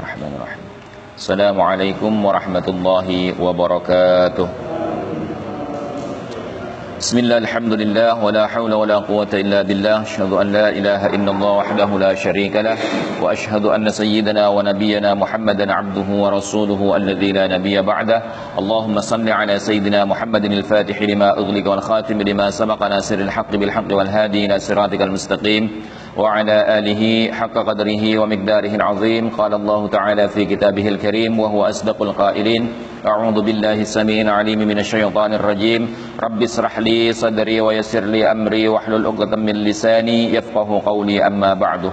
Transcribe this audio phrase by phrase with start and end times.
[0.00, 0.60] Bismillahirrahmanirrahim
[1.12, 4.48] Assalamualaikum warahmatullahi wabarakatuh
[7.00, 12.00] Bismillahirrahmanirrahim wa la hawla wa la quwata illa billah asyhadu an la ilaha illallah wahdahu
[12.00, 12.80] la syarikalah
[13.20, 18.56] wa asyhadu anna sayyidana wa nabiyyana Muhammadan abduhu wa rasuluhu alladzi la nabiyya ba'dah.
[18.56, 23.68] Allahumma salli ala sayyidina Muhammadin al-fatihi lima ughliqa wal khatim lima sabaqa nasiril haqqi bil
[23.68, 25.84] haqqi wal hadi ila siratikal mustaqim
[26.17, 27.01] وعلى آله
[27.31, 32.63] حق قدره ومقداره العظيم قال الله تعالى في كتابه الكريم وهو أصدق القائلين
[33.05, 35.81] أعوذ بالله السميع العليم من الشيطان الرجيم
[36.23, 41.91] رب اشرح لي صدري ويسر لي أمري واحلل عقدة من لساني يفقه قولي أما بعد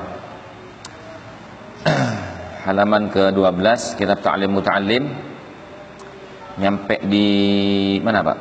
[2.63, 5.05] halaman ke-12 kitab Ta'lim Muta'allim
[6.63, 7.27] nyampe di
[7.99, 8.39] mana Pak?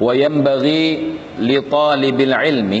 [0.00, 0.84] Wa yanbaghi
[1.44, 2.80] li talibil ilmi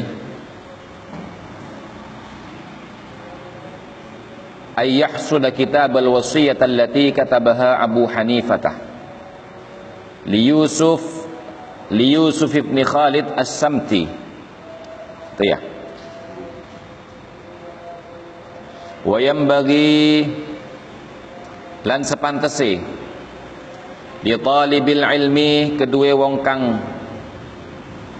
[4.80, 8.72] ay yahsuda kitab al-wasiyah allati katabaha Abu Hanifah
[10.24, 11.04] li Yusuf
[11.92, 14.08] li Yusuf ibn Khalid As-Samti.
[15.36, 15.58] Itu ya.
[19.04, 20.24] Wa yanbaghi
[21.84, 22.80] lan sepantese
[24.20, 26.62] di talibil ilmi kedua wong kang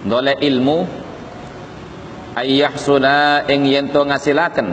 [0.04, 0.86] dole ilmu
[2.36, 4.68] ayyahsuna ing yen to ngasilaken.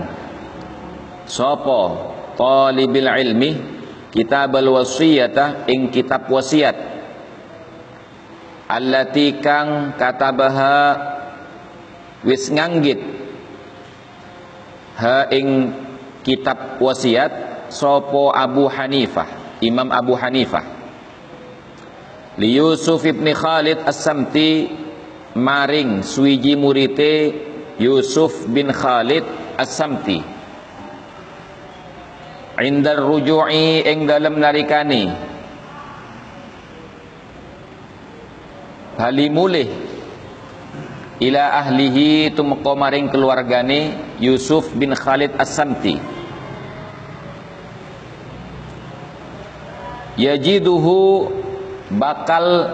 [1.28, 1.82] Sapa
[2.40, 3.52] talibil ilmi
[4.16, 6.78] kitabal wasiyata ing kitab wasiat.
[8.68, 10.80] Allati kang katabaha
[12.28, 13.00] wis nganggit
[15.00, 15.72] ha ing
[16.24, 17.32] kitab wasiat
[17.72, 20.64] sapa Abu Hanifah Imam Abu Hanifah.
[22.38, 24.70] Li Yusuf ibn Khalid As-Samti
[25.38, 27.32] maring suwiji murite
[27.78, 29.22] Yusuf bin Khalid
[29.54, 30.20] As-Samti.
[32.58, 35.14] Indar ruju'i ing dalam narikani
[38.98, 39.70] bali mulih.
[41.18, 45.98] Ila ahlihi tumeka maring keluargane Yusuf bin Khalid As-Samti.
[50.18, 51.30] Yajiduhu
[51.94, 52.74] bakal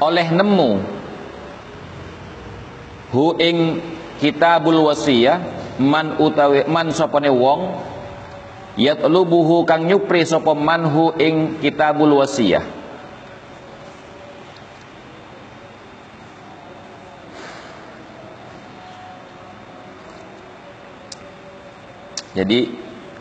[0.00, 0.70] oleh nemu.
[3.10, 3.80] Hu ing
[4.18, 5.40] kitabul wasiyah
[5.80, 7.74] man utawi man sapane wong
[8.78, 12.80] yatlubuhu kang nyupri sapa man hu ing kitabul wasiyah.
[22.30, 22.70] Jadi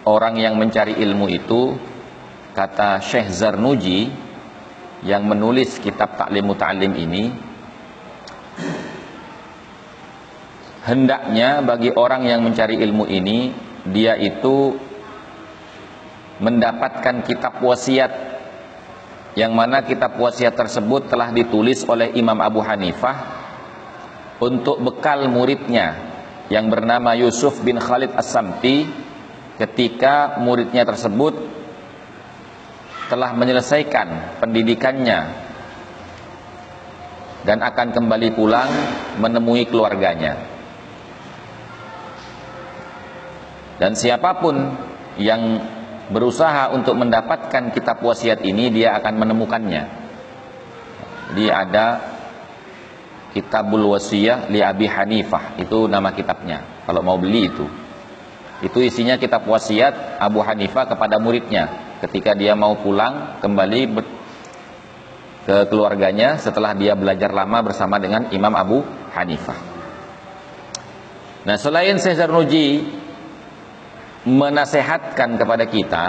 [0.06, 1.74] orang yang mencari ilmu itu
[2.54, 4.29] kata Syekh Zarnuji
[5.04, 7.32] yang menulis kitab Ta'lim Muta'alim ini
[10.84, 13.54] hendaknya bagi orang yang mencari ilmu ini
[13.88, 14.76] dia itu
[16.40, 18.12] mendapatkan kitab wasiat
[19.38, 23.40] yang mana kitab wasiat tersebut telah ditulis oleh Imam Abu Hanifah
[24.40, 25.96] untuk bekal muridnya
[26.50, 28.88] yang bernama Yusuf bin Khalid As-Samti
[29.60, 31.59] ketika muridnya tersebut
[33.10, 35.20] telah menyelesaikan pendidikannya
[37.44, 38.70] dan akan kembali pulang
[39.18, 40.38] menemui keluarganya.
[43.82, 44.56] Dan siapa pun
[45.18, 45.42] yang
[46.14, 49.84] berusaha untuk mendapatkan kitab wasiat ini dia akan menemukannya.
[51.30, 51.88] Jadi ada
[53.30, 56.82] Kitabul Wasiyah li Abi Hanifah itu nama kitabnya.
[56.90, 57.70] Kalau mau beli itu.
[58.66, 63.82] Itu isinya kitab wasiat Abu Hanifah kepada muridnya ketika dia mau pulang kembali
[65.50, 69.60] ke keluarganya setelah dia belajar lama bersama dengan Imam Abu Hanifah.
[71.48, 72.68] Nah, selain Syekh Zarnuji
[74.28, 76.06] menasehatkan kepada kita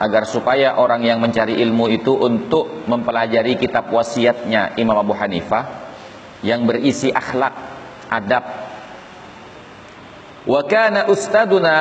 [0.00, 5.64] agar supaya orang yang mencari ilmu itu untuk mempelajari kitab wasiatnya Imam Abu Hanifah
[6.40, 7.52] yang berisi akhlak,
[8.08, 8.44] adab.
[10.48, 11.76] Wa kana ustaduna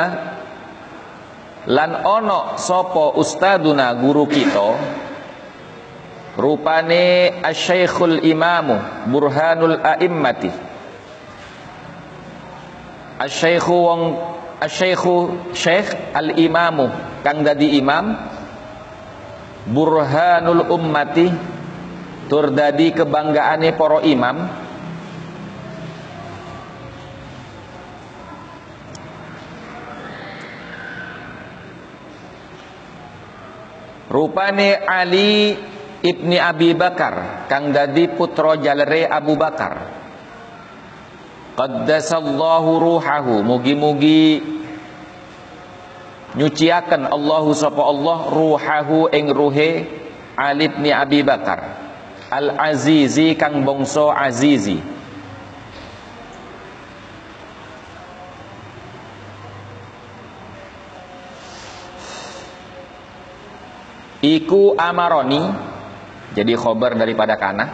[1.70, 4.70] lan ono sapa ustaduna guru kita
[6.40, 10.50] rupane asyaikhul imamu burhanul a'immati.
[13.20, 14.02] Asyaikhu wong
[14.64, 16.88] asyaikhu syekh al imamu
[17.20, 18.16] kang dadi imam
[19.68, 21.28] burhanul ummati
[22.32, 24.48] tur dadi kebanggaane para imam
[34.10, 35.54] Rupane Ali
[36.02, 40.00] ibni Abi Bakar kang dadi putra jalere Abu Bakar.
[41.60, 43.44] qaddasallahu ruhahu.
[43.44, 44.40] Mugi-mugi
[46.40, 49.84] nyuciaken Allahu sapa Allah ruhahu ing ruhe
[50.40, 51.60] Ali bin Abi Bakar.
[52.32, 54.80] Al Azizi kang bangsa Azizi
[64.20, 65.40] Iku amaroni
[66.36, 67.66] jadi khobar daripada kana.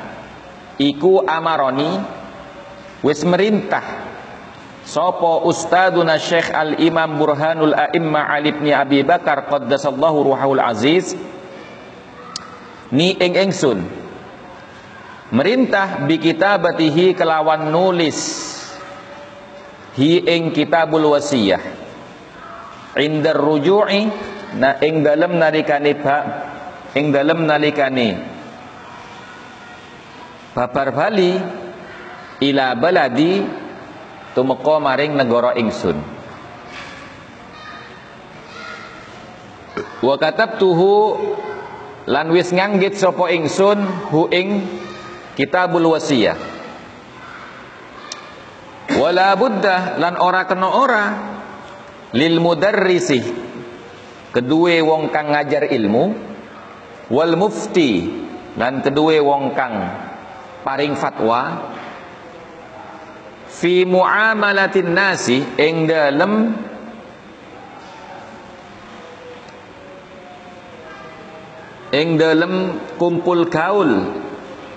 [0.77, 1.89] Iku amaroni
[3.01, 4.13] wis merintah.
[4.85, 11.17] Sopo ustaduna Syekh Al-Imam Burhanul A'imma Ali bin Abi Bakar qaddasallahu ruhul aziz.
[12.93, 13.81] Ni ing ingsun
[15.33, 18.53] merintah bi kitabatihi kelawan nulis.
[19.97, 21.63] Hi ing kitabul wasiyah.
[23.01, 26.17] Indar ruju'i na ing dalem nalikane ba
[26.95, 28.09] ing dalem nalikane
[30.55, 31.35] babar bali
[32.39, 33.43] ila baladi
[34.35, 35.97] tumeka maring negara ingsun.
[40.03, 40.91] Wa katabtuhu
[42.07, 43.79] lan wis nganggit sapa ingsun
[44.11, 44.63] hu ing
[45.39, 46.37] kitabul wasiyah.
[48.95, 51.05] Wala buddha lan ora kena ora
[52.15, 53.44] lil mudarrisi
[54.35, 56.11] kedue wong kang ngajar ilmu
[57.07, 58.03] wal mufti
[58.59, 59.75] lan kedue wong kang
[60.67, 61.71] paring fatwa
[63.47, 66.51] fi muamalatin nasi ing dalem
[71.95, 72.53] ing dalem
[72.99, 74.03] kumpul gaul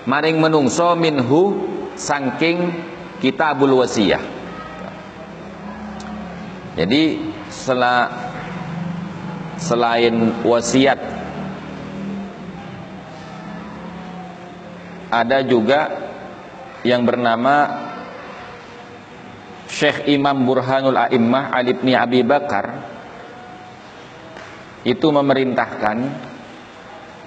[0.07, 1.67] maring menungso minhu
[1.99, 2.71] saking
[3.19, 4.23] kitabul wasiyah.
[6.79, 7.19] Jadi
[7.51, 8.28] setelah
[9.59, 10.99] selain wasiat.
[15.09, 15.89] Ada juga
[16.85, 17.87] yang bernama
[19.69, 22.87] Syekh Imam Burhanul A'immah Ali bin Abi Bakar.
[24.87, 25.97] Itu memerintahkan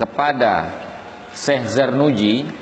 [0.01, 0.73] kepada
[1.37, 2.62] Syekh Zarnuji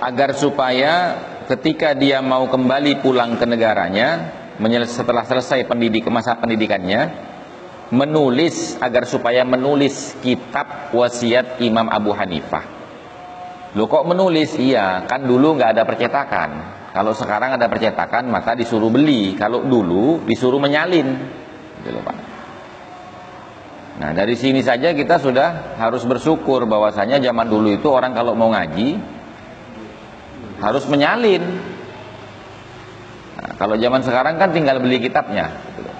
[0.00, 0.92] agar supaya
[1.46, 4.08] ketika dia mau kembali pulang ke negaranya
[4.88, 7.28] setelah selesai pendidik masa pendidikannya
[7.90, 12.64] menulis agar supaya menulis kitab wasiat Imam Abu Hanifah.
[13.74, 14.58] Lo kok menulis?
[14.58, 16.50] Iya, kan dulu nggak ada percetakan.
[16.90, 19.38] Kalau sekarang ada percetakan maka disuruh beli.
[19.38, 21.08] Kalau dulu disuruh menyalin.
[21.82, 21.98] Gitu.
[24.00, 28.50] Nah dari sini saja kita sudah harus bersyukur bahwasanya zaman dulu itu orang kalau mau
[28.50, 29.19] ngaji
[30.60, 31.42] harus menyalin.
[33.40, 35.50] Nah, kalau zaman sekarang kan tinggal beli kitabnya.
[35.76, 35.90] Gitu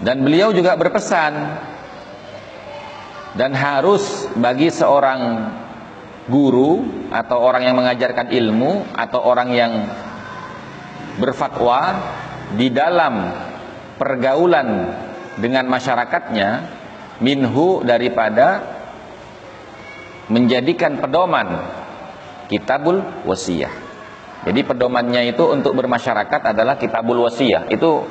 [0.00, 1.32] dan beliau juga berpesan
[3.36, 5.52] dan harus bagi seorang
[6.26, 6.82] guru
[7.12, 9.72] atau orang yang mengajarkan ilmu atau orang yang
[11.20, 12.00] berfatwa
[12.56, 13.28] di dalam
[14.00, 14.68] pergaulan
[15.36, 16.48] dengan masyarakatnya
[17.20, 18.79] minhu daripada
[20.30, 21.60] menjadikan pedoman
[22.46, 23.70] kitabul wasiyah.
[24.40, 27.68] Jadi pedomannya itu untuk bermasyarakat adalah kitabul wasiyah.
[27.68, 28.08] Itu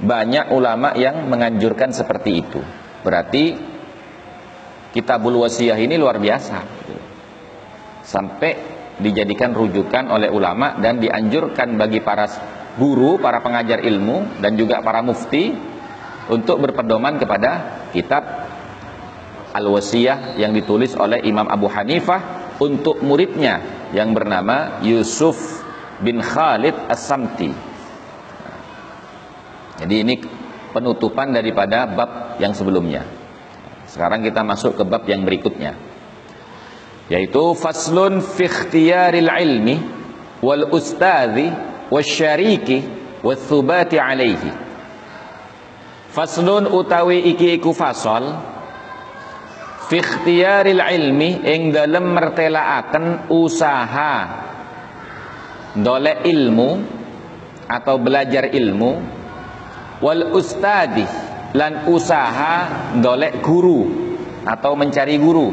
[0.00, 2.60] banyak ulama yang menganjurkan seperti itu.
[3.04, 3.52] Berarti
[4.96, 6.58] kitabul wasiyah ini luar biasa.
[8.06, 8.50] Sampai
[8.96, 12.24] dijadikan rujukan oleh ulama dan dianjurkan bagi para
[12.80, 15.52] guru, para pengajar ilmu dan juga para mufti
[16.32, 17.50] untuk berpedoman kepada
[17.92, 18.24] kitab
[19.56, 25.64] Al-Wasiyah yang ditulis oleh Imam Abu Hanifah untuk muridnya yang bernama Yusuf
[26.04, 27.50] bin Khalid As-Samti.
[29.80, 30.14] Jadi ini
[30.76, 33.08] penutupan daripada bab yang sebelumnya.
[33.88, 35.72] Sekarang kita masuk ke bab yang berikutnya.
[37.08, 39.76] Yaitu faslun fi ikhtiyaril ilmi
[40.44, 41.48] wal ustadhi
[41.88, 42.84] wasyariki
[43.24, 44.50] wathubati alaihi.
[46.12, 48.55] Faslun utawi iki iku fasal
[49.86, 54.14] fi ikhtiyaril ilmi ing dalem mertelaaken usaha.
[55.76, 56.70] Dole ilmu
[57.68, 58.92] atau belajar ilmu.
[59.96, 61.04] Wal ustadi
[61.56, 62.54] lan usaha
[63.00, 63.80] dolek guru
[64.44, 65.48] atau mencari guru.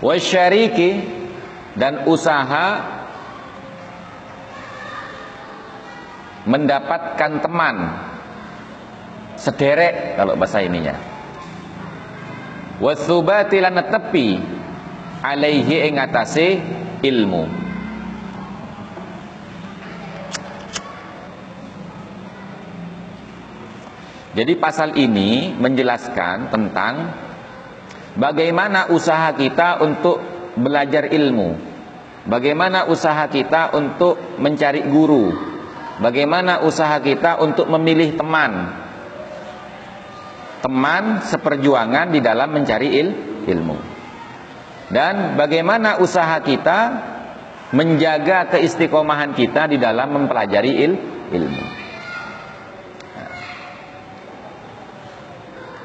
[0.00, 0.90] Wasyariki
[1.76, 2.66] dan usaha
[6.48, 7.76] mendapatkan teman.
[9.40, 11.09] Sederek kalau bahasa ininya
[12.80, 14.40] wasubati lan tepi
[15.20, 16.00] alaihi ing
[17.04, 17.44] ilmu
[24.30, 26.94] Jadi pasal ini menjelaskan tentang
[28.14, 30.22] bagaimana usaha kita untuk
[30.54, 31.58] belajar ilmu.
[32.30, 35.34] Bagaimana usaha kita untuk mencari guru.
[35.98, 38.70] Bagaimana usaha kita untuk memilih teman.
[40.60, 43.08] Teman seperjuangan di dalam mencari il
[43.48, 43.76] ilmu.
[44.92, 46.78] Dan bagaimana usaha kita
[47.72, 50.92] menjaga keistiqomahan kita di dalam mempelajari il
[51.30, 51.64] ilmu.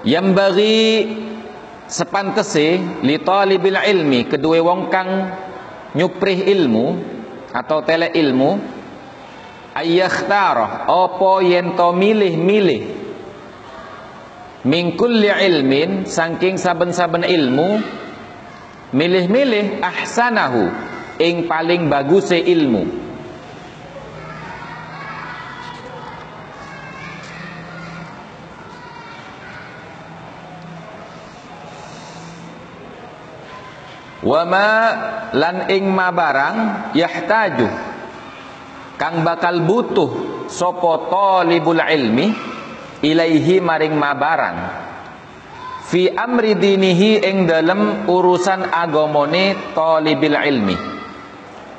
[0.06, 0.78] Yang bagi
[1.90, 5.10] sepantese li talibil ilmi kedua wong kang
[5.94, 6.88] nyuprih ilmu
[7.54, 8.58] atau tele ilmu
[9.74, 12.82] ayyakhtara apa yen to milih-milih
[14.66, 17.86] min kulli ilmin saking saben-saben ilmu
[18.90, 20.74] milih-milih ahsanahu
[21.22, 23.06] ing paling baguse ilmu.
[34.26, 34.70] Wama
[35.38, 36.58] lan ing ma barang
[36.98, 37.70] yahtaju
[38.98, 40.12] kang bakal butuh
[40.50, 42.55] sapa talibul ilmi
[43.06, 44.58] ilaihi maring ma barang
[45.86, 50.78] fi amri dinihi ing dalem urusan agamane talibil ilmi.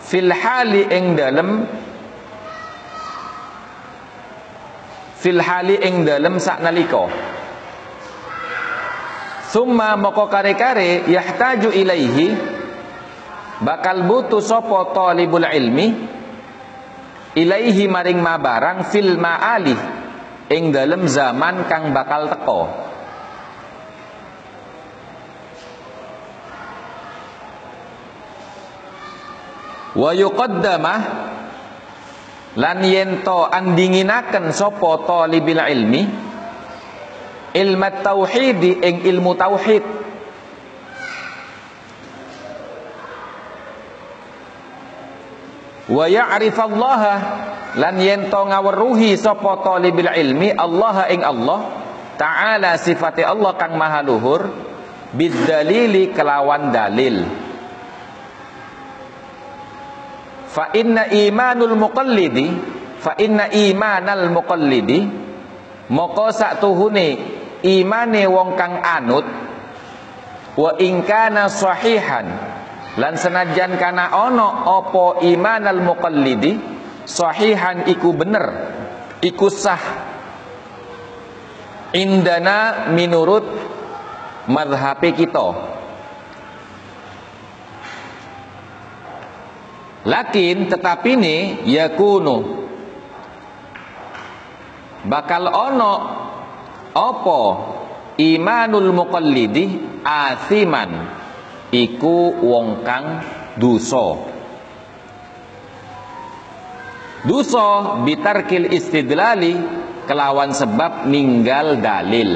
[0.06, 1.66] Fil hali ing dalem
[5.18, 7.10] fil hali ing dalem saknalika
[9.50, 12.26] Summa moko kare-kare yahtaju ilaihi
[13.66, 15.86] bakal butuh sapa talibul ilmi
[17.34, 19.95] ilaihi maring ma barang fil ma'ali
[20.46, 22.60] ing dalem zaman kang bakal teko
[29.96, 31.00] wa yuqaddamah
[32.56, 36.02] lan yento andinginaken sapa talibil ilmi
[37.56, 40.05] ilmu tauhid ing ilmu tauhid
[45.86, 47.02] wa Allah
[47.76, 51.60] lan yen to ngaweruhi sapa talibul ilmi Allah ing Allah
[52.18, 54.48] taala sifate Allah kang maha luhur
[55.14, 57.22] bidzalili kelawan dalil.
[60.50, 62.48] Fa inna imanul muqallidi
[63.06, 65.04] fa inna imanal muqallidi
[65.92, 67.08] moko tuhune
[67.62, 69.26] imane wong kang anut
[70.56, 72.26] wa ingkana sahihan
[72.96, 76.56] lan senajan kana ono opo imanal muqallidi
[77.04, 78.44] sahihan iku bener
[79.20, 79.82] iku sah.
[81.96, 83.46] Indana minurut
[84.50, 85.48] madhab kita.
[90.06, 91.36] Lakin tetapi ini
[91.72, 92.36] yakunu.
[95.06, 95.92] Bakal ono
[96.92, 97.40] apa
[98.18, 99.64] imanul muqallidi
[100.04, 101.15] asiman
[101.74, 103.06] iku wong kang
[103.58, 104.34] dosa.
[107.26, 109.58] Dosa bitarkil istidlali
[110.06, 112.30] kelawan sebab ninggal dalil.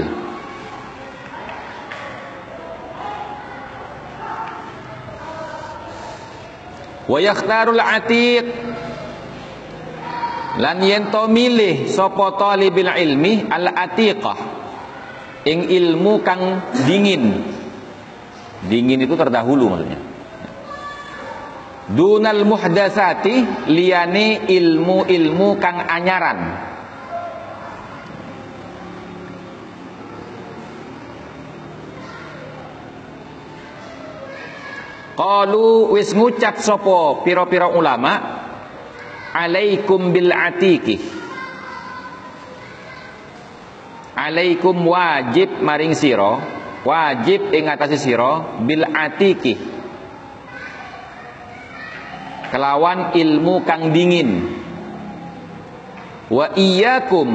[7.07, 8.47] Wa yakhtarul atiq.
[10.59, 14.39] Lan yen to milih sapa talibil ilmi al atiqah.
[15.47, 17.60] Ing ilmu kang dingin
[18.67, 20.01] dingin itu terdahulu maksudnya.
[21.91, 26.41] Dunal muhdasati liyane ilmu-ilmu kang anyaran.
[35.21, 38.41] Qalu wis ngucap sapa pira-pira ulama
[39.37, 40.97] alaikum bil atiki
[44.17, 46.41] alaikum wajib maring siro
[46.85, 49.55] wajib ing atase sira bil atiki.
[52.51, 54.59] Kelawan ilmu kang dingin.
[56.31, 57.29] Wa iyyakum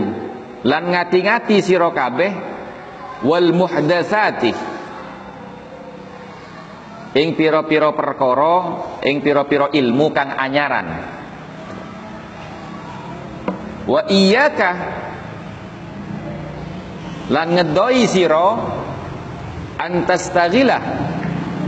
[0.63, 2.31] lan ngati-ngati sira kabeh
[3.23, 4.51] wal muhdatsati.
[7.15, 8.55] Ing pira-pira perkara
[9.07, 10.87] ing pira-pira ilmu kang anyaran.
[13.87, 14.71] Wa iyyaka
[17.31, 18.47] lan ngedoi sira
[19.79, 20.77] antastaghila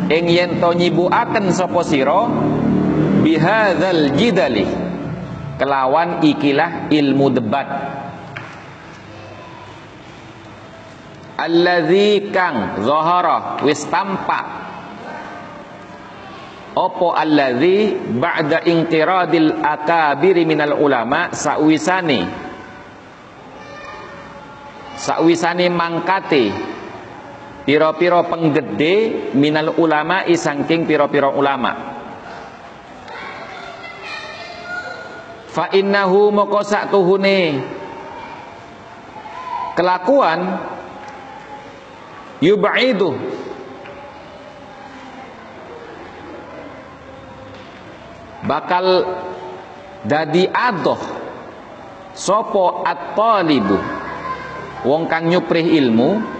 [0.07, 2.21] ing yen to nyibuaken sapa sira?
[3.23, 4.65] Bihadzal jidali.
[5.57, 7.67] Kelawan ikilah ilmu debat.
[11.37, 14.45] Allazi kang zahara wis tampak.
[16.77, 22.21] Opo alladzi ba'da inqiradil akabiri minal ulama sawisani
[24.97, 26.76] sakwisane mangkate
[27.67, 31.99] piro-piro penggede minal ulama isangking piro-piro ulama.
[35.51, 37.59] Fa innahu moko tuhune
[39.75, 40.63] kelakuan
[42.39, 43.11] yub'idu.
[48.47, 48.85] Bakal
[50.07, 51.01] dadi adoh.
[52.15, 53.75] Sopo at-talibu.
[54.87, 56.36] Wong kang nyuprih ilmu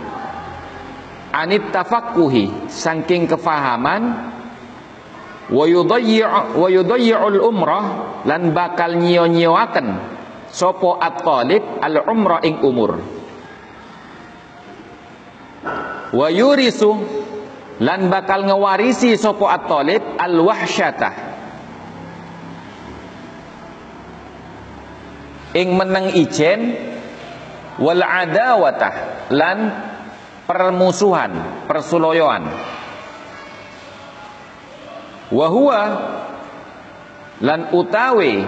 [1.38, 4.34] anit tafakkuhi saking kefahaman
[5.54, 7.86] wa yudayyi'ul umrah
[8.26, 9.88] lan bakal nyio-nyioaken
[10.50, 12.98] sopo at-talib al-umrah ing umur.
[16.08, 16.92] Wa yurisu
[17.84, 21.14] lan bakal ngewarisi sopo at-talib al-wahsyatah.
[25.58, 26.76] Ing meneng ijen
[27.78, 28.94] wal adawatah
[29.32, 29.58] lan
[30.48, 31.32] permusuhan
[31.68, 32.48] persuloyoan.
[35.28, 35.48] Wa
[37.44, 38.48] lan utawi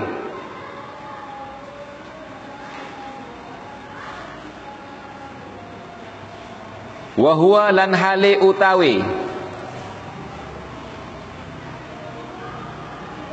[7.19, 9.03] wa lan hale utawi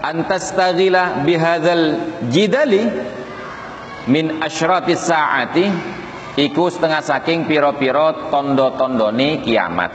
[0.02, 2.82] antastagila bihadzal jidali
[4.10, 5.70] min asyrafis saati
[6.36, 9.92] iku setengah saking piro-piro tondo-tondone kiamat.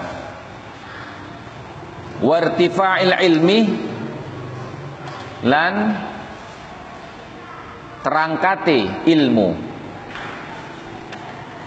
[2.21, 3.59] Wartifa'il ilmi
[5.45, 5.73] lan
[8.05, 9.49] terangkati ilmu.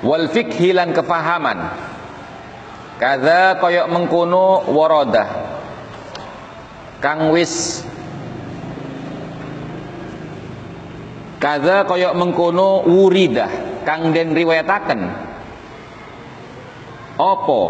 [0.04, 1.59] Wal fikhi lan kefahaman.
[2.95, 5.28] Kadza koyok mengkono warodah
[7.02, 7.83] kang wis
[11.45, 15.00] Kada koyok mengkono wuridah kang den riwayataken.
[17.14, 17.62] Opo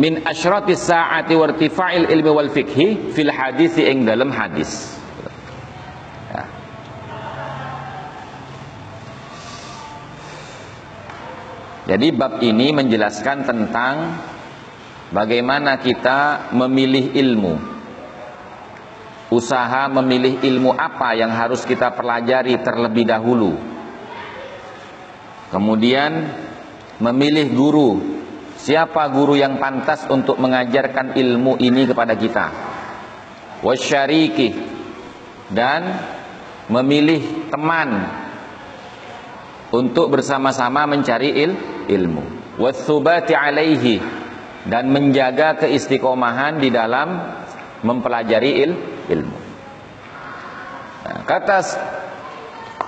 [0.00, 4.96] min asyratis saati wartifa'il ilmi wal fikhi fil hadis ing dalam hadis.
[6.32, 6.44] Ya.
[11.94, 13.94] Jadi bab ini menjelaskan tentang
[15.12, 17.74] bagaimana kita memilih ilmu
[19.34, 23.73] usaha memilih ilmu apa yang harus kita pelajari terlebih dahulu.
[25.54, 26.34] Kemudian
[26.98, 27.90] memilih guru.
[28.58, 32.46] Siapa guru yang pantas untuk mengajarkan ilmu ini kepada kita?
[33.62, 34.50] Wasyariki
[35.54, 35.94] dan
[36.66, 37.88] memilih teman
[39.70, 41.52] untuk bersama-sama mencari il
[41.86, 42.58] ilmu.
[42.58, 44.02] Wathubati alaihi
[44.66, 47.14] dan menjaga keistiqomahan di dalam
[47.84, 48.72] mempelajari il
[49.06, 49.38] ilmu.
[51.04, 51.58] Nah, kata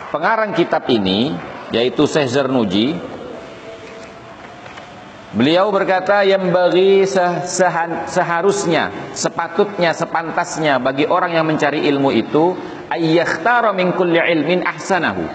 [0.09, 2.87] pengarang kitab ini yaitu Syekh Zarnuji
[5.37, 7.05] Beliau berkata yang bagi
[8.09, 12.57] seharusnya, sepatutnya, sepantasnya bagi orang yang mencari ilmu itu
[12.89, 15.29] ayyakhtara min kulli ilmin ahsanahu.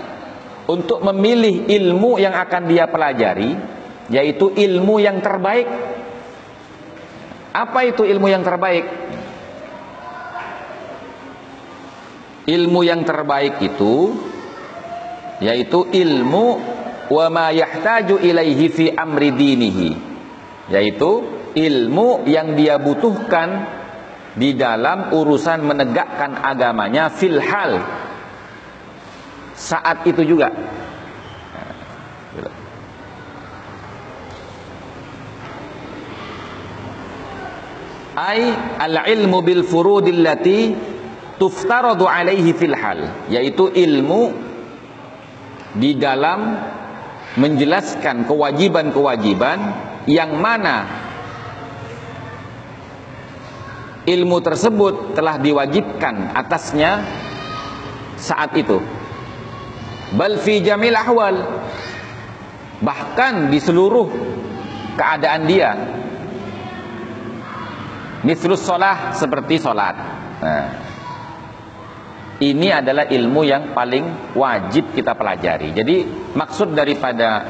[0.74, 3.54] Untuk memilih ilmu yang akan dia pelajari
[4.10, 5.70] yaitu ilmu yang terbaik.
[7.54, 8.86] Apa itu ilmu yang terbaik?
[12.50, 14.17] ilmu yang terbaik itu
[15.41, 16.45] yaitu ilmu
[17.10, 19.89] wa ma yahtaju ilaihi fi amri dinihi.
[20.69, 21.12] Yaitu
[21.58, 23.67] ilmu yang dia butuhkan
[24.38, 27.82] di dalam urusan menegakkan agamanya fil hal.
[29.58, 30.54] Saat itu juga.
[38.12, 40.77] Ai al ilmu bil furudillati
[41.41, 43.27] tuftaradu alaihi fil hal.
[43.27, 44.50] Yaitu ilmu
[45.75, 46.60] di dalam
[47.39, 49.60] menjelaskan kewajiban-kewajiban
[50.10, 50.84] yang mana
[54.03, 57.05] ilmu tersebut telah diwajibkan atasnya
[58.19, 58.81] saat itu.
[60.12, 61.39] Bal fi jamil ahwal
[62.84, 64.12] bahkan di seluruh
[64.99, 65.71] keadaan dia.
[68.21, 69.95] Mislus sholah seperti sholat.
[70.41, 70.90] Nah,
[72.41, 75.77] ini adalah ilmu yang paling wajib kita pelajari.
[75.77, 75.95] Jadi
[76.34, 77.45] maksud daripada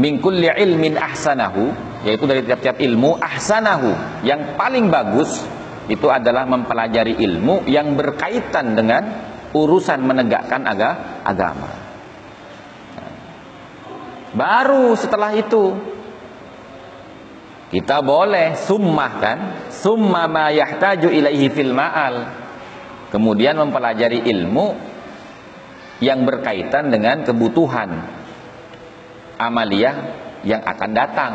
[0.00, 1.68] mingkulli ilmin ahsanahu
[2.08, 5.36] yaitu dari tiap-tiap ilmu ahsanahu yang paling bagus
[5.92, 9.02] itu adalah mempelajari ilmu yang berkaitan dengan
[9.52, 11.70] urusan menegakkan aga, agama.
[14.32, 15.76] Baru setelah itu
[17.72, 22.45] kita boleh summah kan, summa ma yahtaju ilaihi fil ma'al
[23.10, 24.66] kemudian mempelajari ilmu
[26.02, 27.88] yang berkaitan dengan kebutuhan
[29.40, 29.92] amalia
[30.44, 31.32] yang akan datang.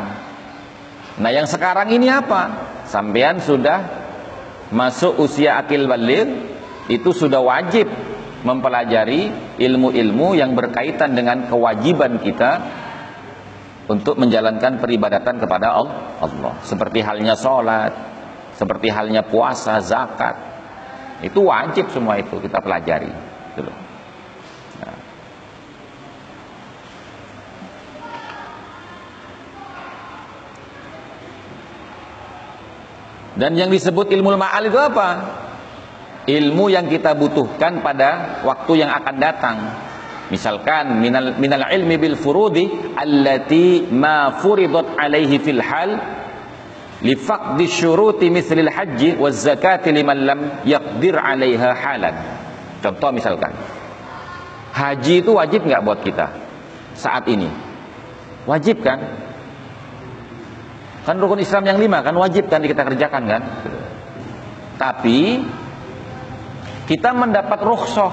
[1.18, 2.70] Nah, yang sekarang ini apa?
[2.88, 3.84] Sampean sudah
[4.72, 6.26] masuk usia akil balik,
[6.88, 7.86] itu sudah wajib
[8.42, 12.52] mempelajari ilmu-ilmu yang berkaitan dengan kewajiban kita
[13.86, 16.54] untuk menjalankan peribadatan kepada Allah.
[16.64, 17.92] Seperti halnya sholat,
[18.56, 20.51] seperti halnya puasa, zakat.
[21.22, 23.10] Itu wajib semua itu kita pelajari.
[23.54, 23.70] Gitu
[24.82, 24.98] nah.
[33.38, 35.08] Dan yang disebut ilmu ma'al itu apa?
[36.26, 39.56] ilmu yang kita butuhkan pada waktu yang akan datang.
[40.30, 45.90] Misalkan minal minal ilmi bil furudi allati ma furidat alaihi fil hal
[47.02, 52.16] li faqdi syuruti mithlil haji waz zakati liman lam yaqdir 'alaiha halan.
[52.82, 53.52] Contoh misalkan
[54.72, 56.26] haji itu wajib nggak buat kita
[56.94, 57.50] saat ini?
[58.46, 58.98] Wajib kan?
[61.02, 63.42] Kan rukun Islam yang lima kan wajib kan kita kerjakan kan?
[64.78, 65.42] Tapi
[66.86, 68.12] kita mendapat rukhsah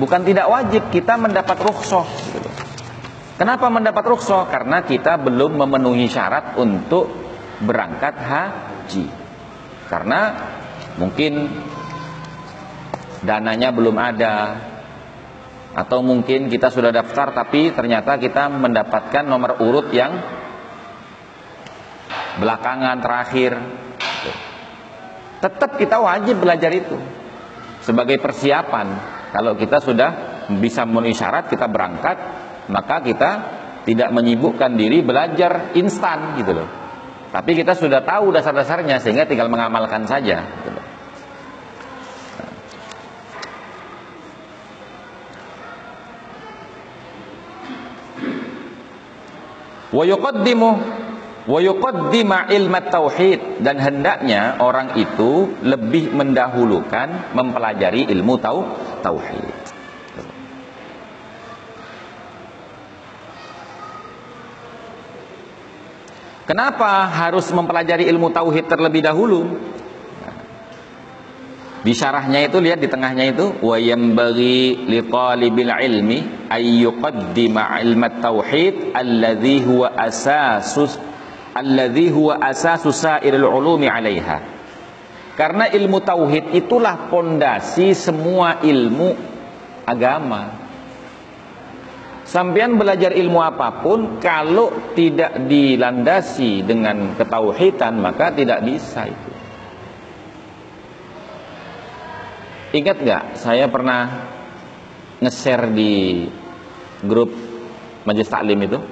[0.00, 2.06] bukan tidak wajib kita mendapat rukhsah
[3.38, 7.23] kenapa mendapat rukhsah karena kita belum memenuhi syarat untuk
[7.62, 9.06] berangkat haji.
[9.86, 10.20] Karena
[10.98, 11.46] mungkin
[13.22, 14.34] dananya belum ada.
[15.74, 20.14] Atau mungkin kita sudah daftar tapi ternyata kita mendapatkan nomor urut yang
[22.38, 23.52] belakangan terakhir.
[25.42, 26.94] Tetap kita wajib belajar itu
[27.82, 28.86] sebagai persiapan.
[29.34, 30.10] Kalau kita sudah
[30.62, 32.16] bisa memenuhi syarat kita berangkat
[32.68, 33.30] maka kita
[33.84, 36.83] tidak menyibukkan diri belajar instan gitu loh
[37.34, 40.46] tapi kita sudah tahu dasar-dasarnya sehingga tinggal mengamalkan saja
[49.90, 50.70] wa yuqaddimu
[51.50, 52.46] wa yuqaddima
[52.86, 59.63] tauhid dan hendaknya orang itu lebih mendahulukan mempelajari ilmu tau tauhid.
[66.44, 69.48] Kenapa harus mempelajari ilmu tauhid terlebih dahulu?
[71.84, 78.96] Di syarahnya itu lihat di tengahnya itu wa yambaghi liqalibil ilmi ay yuqaddima ilmat tauhid
[78.96, 80.96] alladhi huwa asasus
[81.52, 84.38] alladhi huwa asasu sairil ulumi 'alaiha.
[85.36, 89.12] Karena ilmu tauhid itulah pondasi semua ilmu
[89.84, 90.63] agama.
[92.34, 99.30] Sampean belajar ilmu apa pun kalau tidak dilandasi dengan ketauhidan maka tidak bisa itu.
[102.74, 103.24] Ingat nggak?
[103.38, 104.02] Saya pernah
[105.22, 106.26] nge-share di
[107.06, 107.30] grup
[108.02, 108.82] majelis taklim itu.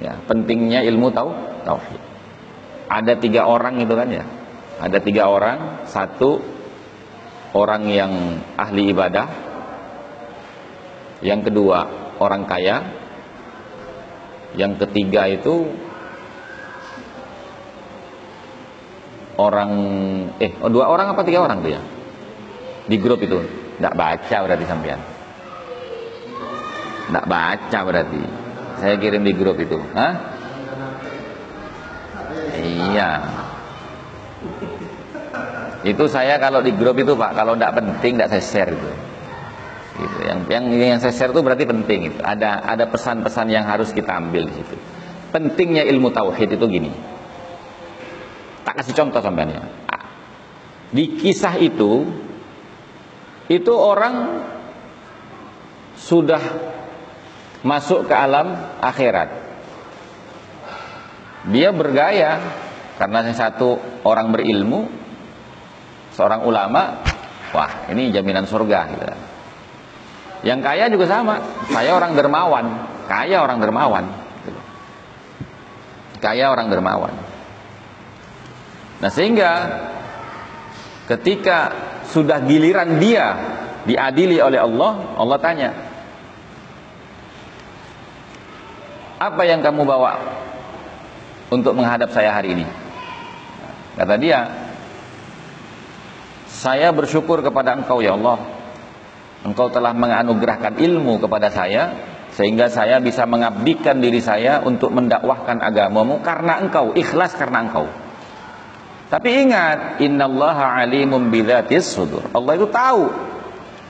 [0.00, 1.28] Ya, pentingnya ilmu tahu
[1.68, 2.00] tauhid.
[2.88, 4.24] Ada tiga orang itu kan ya.
[4.80, 6.40] Ada tiga orang, satu
[7.52, 9.28] orang yang ahli ibadah,
[11.20, 12.76] yang kedua orang kaya,
[14.54, 15.72] yang ketiga itu
[19.40, 19.72] orang
[20.36, 21.82] eh oh, dua orang apa tiga orang tuh ya?
[22.86, 23.40] Di grup itu.
[23.80, 25.00] Tidak baca berarti sampean.
[27.08, 28.22] Tidak baca berarti.
[28.76, 29.80] Saya kirim di grup itu.
[29.96, 30.12] Hah?
[32.60, 33.10] Iya.
[35.80, 39.09] Itu saya kalau di grup itu Pak, kalau tidak penting tidak saya share itu.
[40.00, 40.18] Gitu.
[40.24, 42.18] Yang yang yang saya share itu berarti penting itu.
[42.24, 44.76] Ada ada pesan-pesan yang harus kita ambil di situ.
[45.30, 46.90] Pentingnya ilmu tauhid itu gini.
[48.64, 49.62] Tak kasih contoh sampeannya.
[50.90, 52.08] Di kisah itu
[53.52, 54.46] itu orang
[56.00, 56.40] sudah
[57.60, 59.50] masuk ke alam akhirat
[61.48, 62.36] dia bergaya
[63.00, 64.92] karena yang satu orang berilmu,
[66.12, 67.00] seorang ulama,
[67.56, 69.06] wah ini jaminan surga gitu.
[70.40, 72.66] Yang kaya juga sama, saya orang dermawan,
[73.08, 74.04] kaya orang dermawan.
[76.20, 77.12] Kaya orang dermawan.
[79.00, 79.50] Nah sehingga
[81.08, 81.72] ketika
[82.12, 83.26] sudah giliran dia
[83.88, 85.70] diadili oleh Allah, Allah tanya,
[89.16, 90.12] apa yang kamu bawa
[91.48, 92.66] untuk menghadap saya hari ini.
[93.96, 94.48] Kata dia,
[96.48, 98.59] saya bersyukur kepada engkau ya Allah.
[99.40, 101.96] Engkau telah menganugerahkan ilmu kepada saya
[102.36, 107.88] sehingga saya bisa mengabdikan diri saya untuk mendakwahkan agamamu karena engkau, ikhlas karena engkau.
[109.10, 112.30] Tapi ingat, innallaha alimun bidzatis sudur.
[112.30, 113.10] Allah itu tahu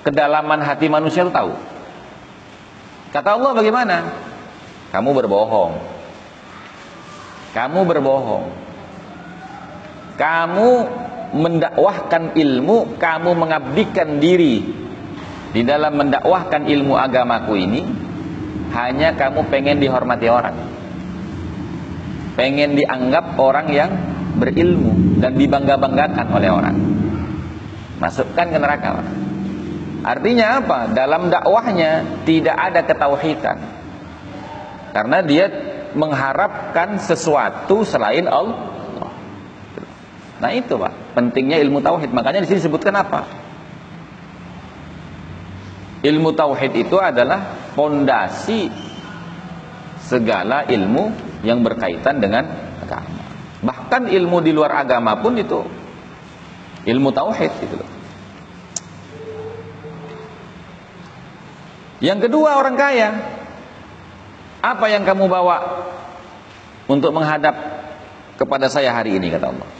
[0.07, 1.53] kedalaman hati manusia itu tahu.
[3.11, 3.97] Kata Allah bagaimana?
[4.95, 5.73] Kamu berbohong.
[7.53, 8.45] Kamu berbohong.
[10.15, 10.69] Kamu
[11.35, 14.63] mendakwahkan ilmu, kamu mengabdikan diri
[15.51, 17.83] di dalam mendakwahkan ilmu agamaku ini
[18.71, 20.57] hanya kamu pengen dihormati orang.
[22.39, 23.91] Pengen dianggap orang yang
[24.39, 26.77] berilmu dan dibangga-banggakan oleh orang.
[27.99, 29.03] Masukkan ke neraka.
[30.01, 30.79] Artinya apa?
[30.95, 33.59] Dalam dakwahnya tidak ada ketauhidan.
[34.95, 35.47] Karena dia
[35.93, 38.71] mengharapkan sesuatu selain Allah.
[40.41, 42.15] Nah itu Pak, pentingnya ilmu tauhid.
[42.17, 43.50] Makanya di sini disebutkan apa?
[46.01, 48.73] Ilmu tauhid itu adalah pondasi
[50.01, 51.13] segala ilmu
[51.45, 52.49] yang berkaitan dengan
[52.81, 53.21] agama.
[53.61, 55.61] Bahkan ilmu di luar agama pun itu
[56.89, 57.91] ilmu tauhid itu loh.
[62.01, 63.09] Yang kedua orang kaya.
[64.61, 65.57] Apa yang kamu bawa
[66.85, 67.57] untuk menghadap
[68.37, 69.80] kepada saya hari ini kata Allah.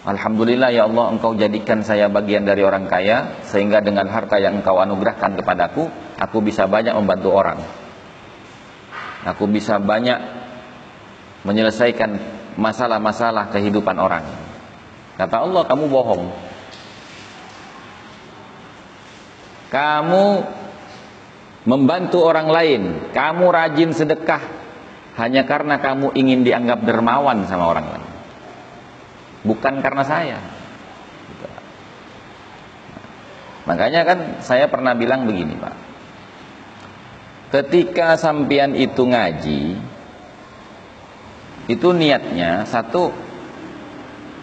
[0.00, 4.80] Alhamdulillah ya Allah engkau jadikan saya bagian dari orang kaya sehingga dengan harta yang engkau
[4.80, 7.60] anugerahkan kepadaku aku bisa banyak membantu orang.
[9.28, 10.16] Aku bisa banyak
[11.44, 12.16] menyelesaikan
[12.56, 14.24] masalah-masalah kehidupan orang.
[15.20, 16.24] Kata Allah kamu bohong.
[19.68, 20.24] Kamu
[21.68, 22.82] membantu orang lain,
[23.12, 24.42] kamu rajin sedekah
[25.20, 28.09] hanya karena kamu ingin dianggap dermawan sama orang lain.
[29.40, 30.38] Bukan karena saya.
[33.64, 35.76] Makanya kan saya pernah bilang begini, Pak.
[37.50, 39.62] Ketika sampian itu ngaji,
[41.70, 43.10] itu niatnya satu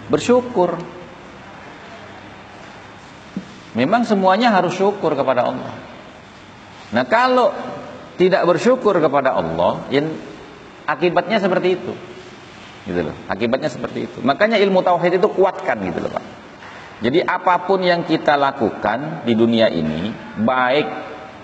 [0.07, 0.79] bersyukur.
[3.75, 5.75] Memang semuanya harus syukur kepada Allah.
[6.95, 7.51] Nah kalau
[8.17, 10.09] tidak bersyukur kepada Allah, yang
[10.89, 11.93] akibatnya seperti itu,
[12.87, 13.15] gitu loh.
[13.27, 14.17] Akibatnya seperti itu.
[14.23, 16.23] Makanya ilmu tauhid itu kuatkan, gitu loh pak.
[17.03, 20.09] Jadi apa pun yang kita lakukan di dunia ini,
[20.41, 20.87] baik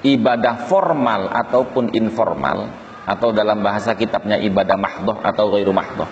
[0.02, 2.72] ibadah formal ataupun informal,
[3.06, 6.10] atau dalam bahasa kitabnya ibadah mahdoh atau ghairu mahdoh,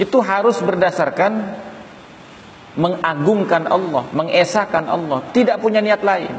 [0.00, 1.54] itu harus berdasarkan
[2.74, 6.34] mengagungkan Allah, mengesahkan Allah, tidak punya niat lain.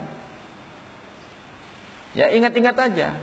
[2.12, 3.16] Ya ingat-ingat aja.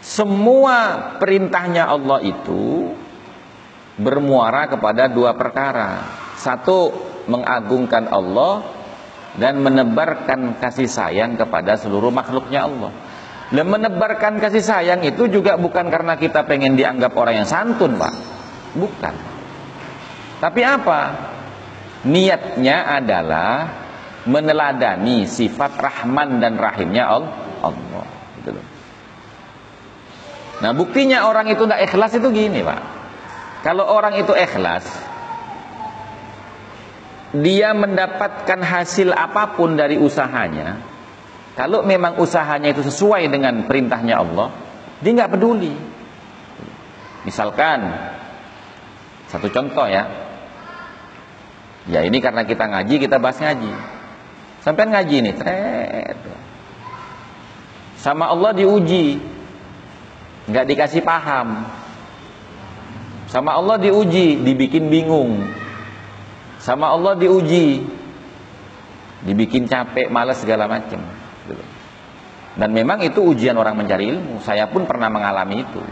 [0.00, 0.76] Semua
[1.16, 2.92] perintahnya Allah itu
[3.98, 6.06] bermuara kepada dua perkara.
[6.38, 6.90] Satu,
[7.30, 8.66] mengagungkan Allah
[9.38, 12.92] dan menebarkan kasih sayang kepada seluruh makhluknya Allah.
[13.54, 18.14] Dan menebarkan kasih sayang itu juga bukan karena kita pengen dianggap orang yang santun, Pak.
[18.74, 19.14] Bukan.
[20.42, 21.00] Tapi apa?
[22.04, 23.84] Niatnya adalah
[24.28, 28.04] meneladani sifat Rahman dan Rahimnya Allah
[28.44, 28.60] gitu.
[30.60, 32.80] Nah buktinya orang itu tidak ikhlas itu gini pak
[33.64, 34.84] Kalau orang itu ikhlas
[37.32, 40.84] Dia mendapatkan hasil apa pun dari usahanya
[41.56, 44.52] Kalau memang usahanya itu sesuai dengan perintahnya Allah
[45.00, 45.72] Dia nggak peduli.
[47.24, 47.80] Misalkan
[49.32, 50.04] Satu contoh ya.
[51.88, 53.72] Ya ini karena kita ngaji kita bahas ngaji.
[54.64, 56.18] Sampai ngaji nih tret.
[58.00, 59.20] Sama Allah diuji
[60.44, 61.64] nggak dikasih paham
[63.34, 65.42] sama Allah diuji dibikin bingung.
[66.62, 67.82] Sama Allah diuji
[69.26, 71.02] dibikin capek malas segala macam
[72.54, 74.38] dan memang itu ujian orang mencari ilmu.
[74.38, 75.82] Saya pun pernah mengalami itu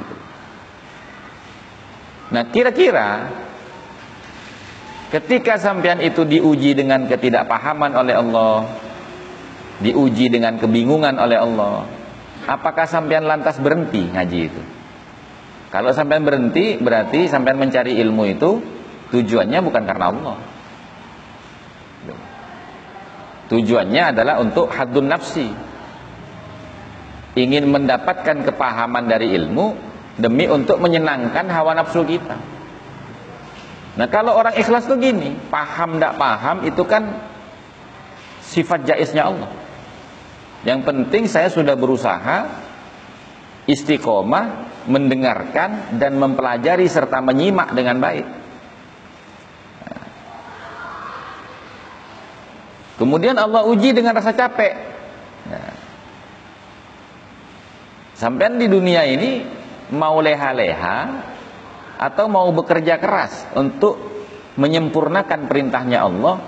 [2.32, 3.28] nah kira-kira
[5.12, 8.64] ketika sampean itu diuji dengan ketidakpahaman oleh Allah
[9.84, 11.84] diuji dengan kebingungan oleh Allah
[12.42, 14.62] Apakah sampean lantas berhenti ngaji itu?
[15.72, 18.60] Kalau sampean berhenti berarti sampean mencari ilmu itu
[19.08, 20.36] tujuannya bukan karena Allah.
[23.48, 25.48] Tujuannya adalah untuk hadun nafsi.
[27.32, 29.72] Ingin mendapatkan kepahaman dari ilmu
[30.20, 32.36] demi untuk menyenangkan hawa nafsu kita.
[33.92, 37.16] Nah kalau orang ikhlas tuh gini, paham tidak paham itu kan
[38.44, 39.52] sifat jaisnya Allah.
[40.64, 42.48] Yang penting saya sudah berusaha
[43.68, 48.26] istiqomah mendengarkan dan mempelajari serta menyimak dengan baik.
[53.02, 54.74] Kemudian Allah uji dengan rasa capek.
[55.50, 55.74] Nah.
[58.14, 59.42] Sampai di dunia ini
[59.90, 60.98] mau leha-leha
[61.98, 63.98] atau mau bekerja keras untuk
[64.54, 66.38] menyempurnakan perintahnya Allah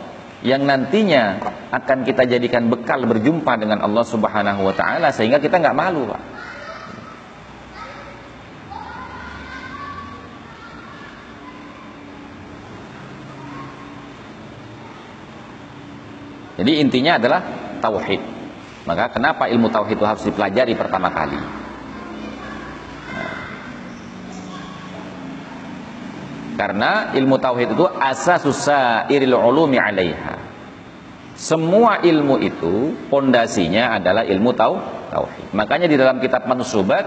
[0.45, 1.41] yang nantinya
[1.73, 6.23] akan kita jadikan bekal berjumpa dengan Allah Subhanahu wa taala sehingga kita nggak malu, Pak.
[16.55, 17.41] Jadi intinya adalah
[17.83, 18.21] tauhid.
[18.85, 21.41] Maka kenapa ilmu tauhid itu harus dipelajari pertama kali?
[26.55, 30.37] Karena ilmu tauhid itu asasus sairil ulumi 'alaiha.
[31.35, 34.79] Semua ilmu itu pondasinya adalah ilmu tau
[35.11, 35.51] tauhid.
[35.51, 37.05] Makanya di dalam kitab Mansubat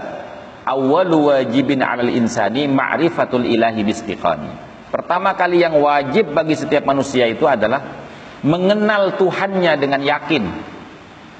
[0.68, 4.52] awwalu wajibin 'alal insani ma'rifatul ilahi bistiqani.
[4.92, 8.07] Pertama kali yang wajib bagi setiap manusia itu adalah
[8.42, 10.44] mengenal Tuhannya dengan yakin.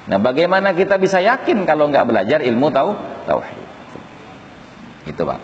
[0.08, 2.96] Nah, bagaimana kita bisa yakin kalau nggak belajar ilmu tau
[3.28, 3.58] tauhid?
[5.08, 5.40] Itu, Pak.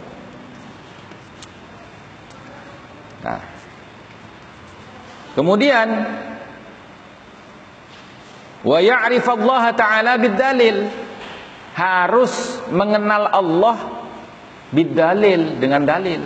[3.25, 3.43] Nah.
[5.35, 5.89] Kemudian
[8.65, 10.89] wa ya'rif Allah taala bidalil
[11.75, 13.77] harus mengenal Allah
[14.71, 16.23] bidalil dengan dalil.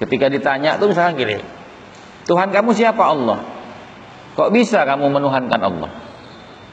[0.00, 1.36] Ketika ditanya tuh misalnya gini,
[2.28, 3.40] Tuhan kamu siapa Allah?
[4.36, 5.90] Kok bisa kamu menuhankan Allah?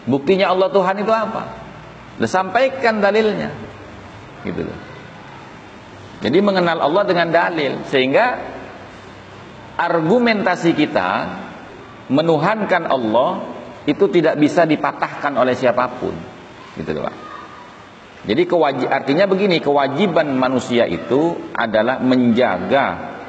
[0.06, 1.44] Buktinya Allah Tuhan itu apa?
[2.20, 3.50] Udah sampaikan dalilnya.
[4.44, 4.68] Gitu.
[6.22, 8.38] Jadi mengenal Allah dengan dalil sehingga
[9.80, 11.10] argumentasi kita
[12.12, 13.56] menuhankan Allah
[13.88, 16.14] itu tidak bisa dipatahkan oleh siapa pun.
[16.76, 17.16] Gitu loh, Pak.
[18.26, 22.86] Jadi kewajib artinya begini, kewajiban manusia itu adalah menjaga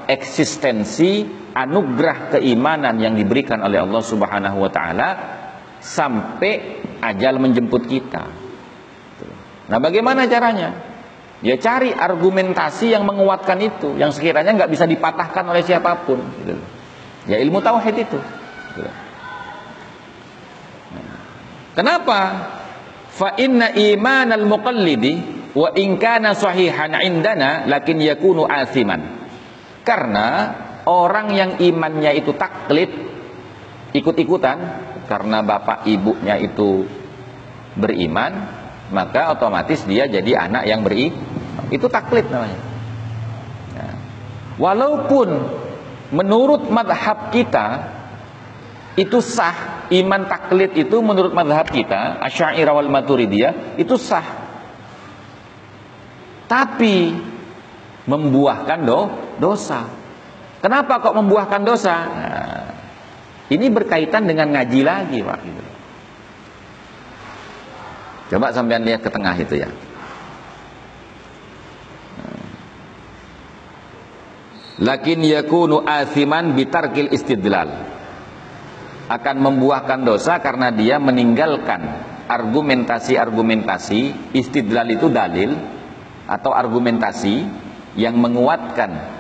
[0.09, 5.09] eksistensi anugerah keimanan yang diberikan oleh Allah Subhanahu wa taala
[5.81, 8.25] sampai ajal menjemput kita.
[9.67, 10.69] Nah, bagaimana caranya?
[11.41, 16.21] Ya cari argumentasi yang menguatkan itu, yang sekiranya nggak bisa dipatahkan oleh siapa pun.
[16.45, 16.55] Gitu.
[17.29, 18.19] Ya ilmu tauhid itu.
[18.77, 18.91] Gitu.
[21.77, 22.21] Kenapa?
[23.13, 25.15] Fa inna iman al muqallidi
[25.53, 29.29] wa in kana sahihan indana lakin yakunu asiman.
[29.85, 30.27] Karena
[30.87, 32.89] orang yang imannya itu taklid
[33.93, 34.59] ikut-ikutan
[35.11, 36.87] karena bapak ibunya itu
[37.75, 38.33] beriman
[38.95, 41.11] maka otomatis dia jadi anak yang beri
[41.75, 42.61] itu taklid namanya
[43.75, 43.89] ya.
[44.63, 45.29] walaupun
[46.15, 47.99] menurut madhab kita
[48.95, 54.47] itu sah iman taklid itu menurut madhab kita asyairah wal maturidiyah itu sah
[56.47, 57.11] tapi
[58.07, 59.01] membuahkan do,
[59.43, 60.06] dosa
[60.67, 62.67] kenapa kok membuahkan dosa nah,
[63.47, 65.63] ini berkaitan dengan ngaji lagi pak gitu.
[68.27, 69.71] Coba sampean lihat ke tengah itu ya.
[74.83, 77.71] Lakin yakunu athiman bitarkil istidlal.
[79.07, 85.55] Akan membuahkan dosa karena dia meninggalkan argumentasi-argumentasi istidlal itu dalil
[86.27, 87.47] atau argumentasi
[87.95, 89.16] yang menguatkan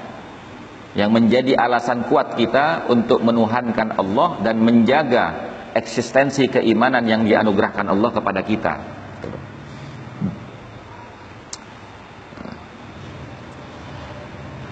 [0.96, 5.24] yang menjadi alasan kuat kita untuk menuhankan Allah dan menjaga
[5.76, 8.74] eksistensi keimanan yang dianugerahkan Allah kepada kita.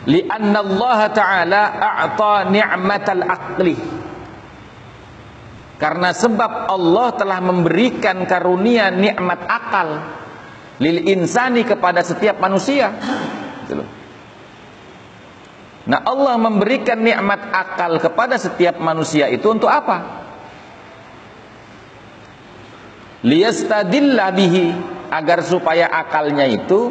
[0.05, 3.77] Lianna Allah Ta'ala a'ta ni'matal aqli
[5.81, 9.89] Karena sebab Allah telah memberikan karunia nikmat akal
[10.81, 12.93] lil insani kepada setiap manusia.
[15.85, 20.25] Nah Allah memberikan nikmat akal kepada setiap manusia itu untuk apa?
[23.25, 24.67] Liyastadillah bihi
[25.13, 26.89] agar supaya akalnya itu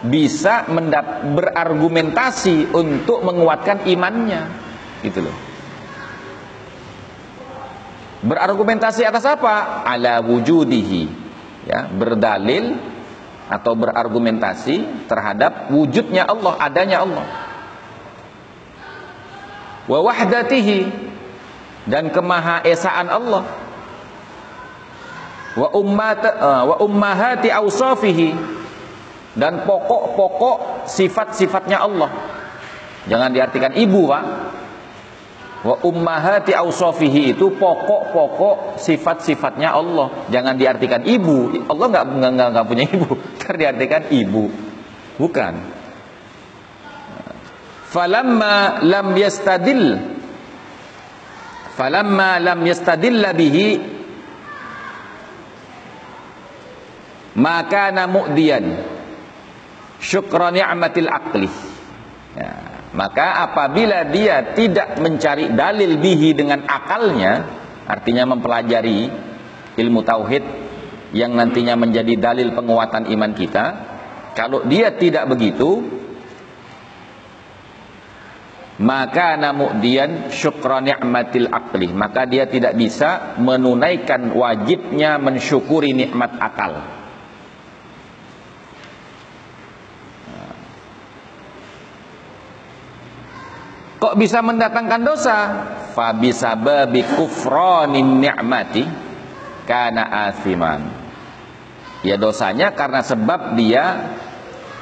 [0.00, 0.64] bisa
[1.36, 4.48] berargumentasi untuk menguatkan imannya.
[5.04, 5.36] Gitu loh.
[8.24, 9.84] Berargumentasi atas apa?
[9.84, 11.20] Ala wujudihi.
[11.68, 12.80] Ya berdalil
[13.52, 17.51] atau berargumentasi terhadap wujudnya Allah adanya Allah
[19.92, 20.88] wa wahdatihi
[21.84, 23.44] dan kemahaesaan Allah
[25.52, 28.32] wa ummat uh, wa ummahati awsafihi
[29.32, 32.10] dan pokok-pokok sifat-sifatnya Allah.
[33.08, 34.24] Jangan diartikan ibu, Pak.
[35.62, 40.26] Wa ummahati ausofihi itu pokok-pokok sifat-sifatnya Allah.
[40.26, 41.54] Jangan diartikan ibu.
[41.70, 42.04] Allah nggak
[42.50, 43.14] nggak punya ibu.
[43.42, 44.50] Terdiartikan ibu.
[45.22, 45.81] Bukan.
[47.92, 50.00] Falamma lam yastadil.
[51.76, 53.68] Falamma lam yastadilla bihi.
[57.36, 58.66] Maka mu'diyan.
[60.00, 61.48] Syukra ni'matil aqli.
[62.32, 62.52] Ya,
[62.96, 67.44] maka apabila dia tidak mencari dalil bihi dengan akalnya
[67.84, 69.08] artinya mempelajari
[69.76, 70.44] ilmu tauhid
[71.12, 73.64] yang nantinya menjadi dalil penguatan iman kita
[74.32, 76.01] kalau dia tidak begitu
[78.82, 86.82] maka namudian syukra ni'matil akli maka dia tidak bisa menunaikan wajibnya mensyukuri nikmat akal.
[94.02, 95.38] Kok bisa mendatangkan dosa?
[95.94, 98.82] Fa bisababi kufranin ni'mati
[99.62, 101.02] kana asiman
[102.02, 103.84] ya dosanya karena sebab dia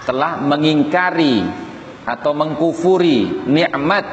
[0.08, 1.44] telah mengingkari
[2.04, 4.06] atau mengkufuri nikmat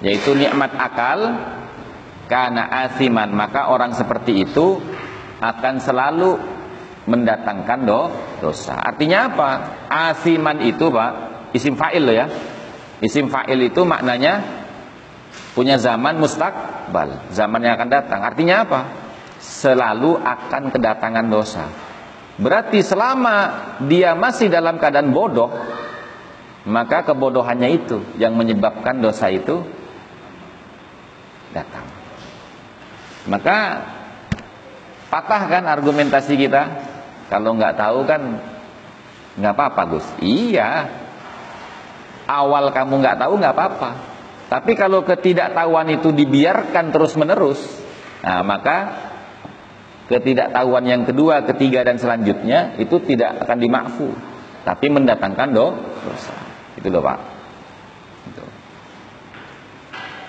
[0.00, 1.20] yaitu nikmat akal
[2.26, 4.80] karena asiman maka orang seperti itu
[5.40, 6.30] akan selalu
[7.08, 8.00] mendatangkan do,
[8.38, 8.76] dosa.
[8.76, 9.50] Artinya apa?
[9.88, 11.10] Asiman itu pak
[11.56, 12.26] isim fa'il ya.
[13.00, 14.62] Isim fa'il itu maknanya
[15.56, 18.20] punya zaman mustakbal zaman yang akan datang.
[18.22, 18.80] Artinya apa?
[19.40, 21.89] Selalu akan kedatangan dosa
[22.40, 23.36] Berarti selama
[23.84, 25.52] dia masih dalam keadaan bodoh,
[26.64, 29.60] maka kebodohannya itu yang menyebabkan dosa itu
[31.52, 31.84] datang.
[33.28, 33.58] Maka
[35.12, 36.62] patah kan argumentasi kita.
[37.28, 38.22] Kalau nggak tahu kan
[39.36, 40.06] nggak apa-apa Gus.
[40.24, 40.88] Iya.
[42.24, 43.90] Awal kamu nggak tahu nggak apa-apa.
[44.48, 47.62] Tapi kalau ketidaktahuan itu dibiarkan terus menerus,
[48.18, 49.09] nah maka
[50.10, 54.10] ketidaktahuan yang kedua, ketiga dan selanjutnya itu tidak akan dimakfu,
[54.66, 56.34] tapi mendatangkan dosa.
[56.74, 57.18] Itu loh Pak.
[58.26, 58.44] Itu.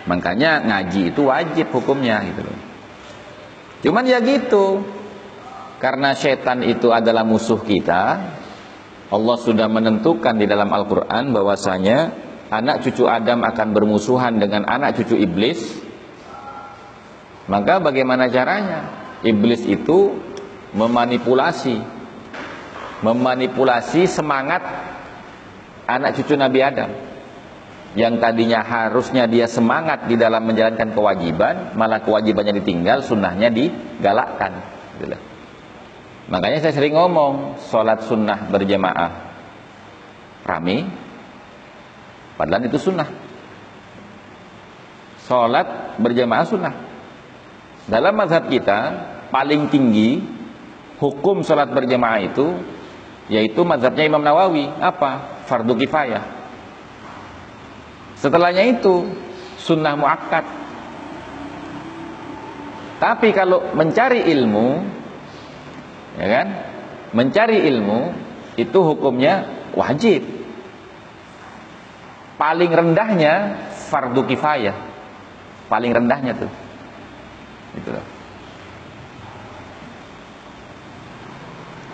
[0.06, 2.58] Makanya ngaji itu wajib hukumnya gitu loh.
[3.82, 4.86] Cuman ya gitu.
[5.82, 8.04] Karena setan itu adalah musuh kita,
[9.10, 12.14] Allah sudah menentukan di dalam Al-Qur'an bahwasanya
[12.54, 15.58] anak cucu Adam akan bermusuhan dengan anak cucu iblis.
[17.50, 19.01] Maka bagaimana caranya?
[19.22, 20.17] Iblis itu
[20.74, 21.78] memanipulasi
[23.01, 24.61] memanipulasi semangat
[25.89, 26.91] anak cucu Nabi Adam.
[27.91, 34.63] Yang tadinya harusnya dia semangat di dalam menjalankan kewajiban malah kewajibannya ditinggal sunnahnya digalakkan
[34.95, 35.19] gitu
[36.32, 39.11] makanya saya sering ngomong sholat sunnah berjamaah
[40.47, 40.88] rame
[42.39, 43.09] padahal itu sunnah.
[45.28, 46.91] Sholat berjamaah sunnah
[47.90, 48.80] dalam mazhab kita
[49.34, 50.22] paling tinggi
[51.02, 52.62] hukum sholat berjamaah itu
[53.32, 54.70] yaitu mazhabnya Imam Nawawi.
[54.78, 55.42] Apa?
[55.50, 56.22] Fardu kifayah.
[58.20, 59.10] Setelahnya itu
[59.58, 60.46] sunnah muakkad.
[63.02, 64.68] Tapi kalau mencari ilmu
[66.22, 66.48] ya kan?
[67.18, 68.14] Mencari ilmu
[68.62, 70.22] itu hukumnya wajib.
[72.38, 73.58] Paling rendahnya
[73.90, 74.78] fardu kifayah.
[75.66, 76.61] Paling rendahnya tuh
[77.80, 78.05] loh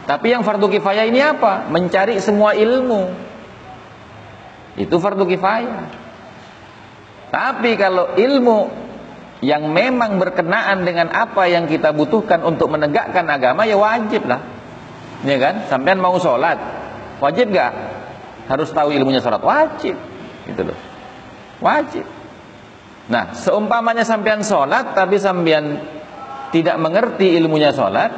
[0.07, 1.67] Tapi yang fardu kifayah ini apa?
[1.67, 3.11] Mencari semua ilmu.
[4.79, 5.83] Itu fardu kifayah.
[7.27, 8.71] Tapi kalau ilmu
[9.43, 14.41] yang memang berkenaan dengan apa yang kita butuhkan untuk menegakkan agama ya wajib lah.
[15.27, 15.67] Ya kan?
[15.67, 16.55] Sampean mau sholat,
[17.19, 17.75] wajib gak?
[18.47, 19.99] Harus tahu ilmunya sholat, wajib.
[20.47, 20.77] Gitu loh.
[21.59, 22.07] Wajib.
[23.07, 25.79] Nah, seumpamanya sampean sholat tapi sampean
[26.51, 28.11] tidak mengerti ilmunya sholat,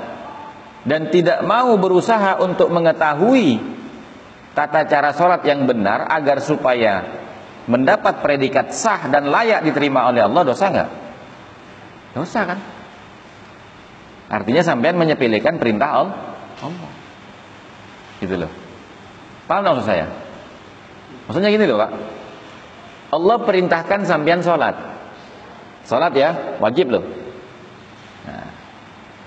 [0.85, 3.59] dan tidak mau berusaha untuk mengetahui
[4.55, 7.03] tata cara sholat yang benar agar supaya
[7.69, 10.89] mendapat predikat sah dan layak diterima oleh Allah dosa nggak?
[12.17, 12.59] Dosa kan?
[14.29, 16.91] Artinya sampean menyepelekan perintah Allah.
[18.21, 18.51] Gitu loh.
[19.45, 20.05] Paham maksud saya?
[21.29, 21.91] Maksudnya gini loh Pak.
[23.09, 24.75] Allah perintahkan sampean sholat.
[25.85, 27.05] Sholat ya, wajib loh.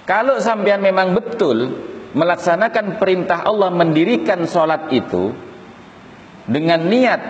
[0.02, 1.78] Kalau sampean memang betul
[2.12, 5.32] melaksanakan perintah Allah mendirikan sholat itu
[6.44, 7.22] dengan niat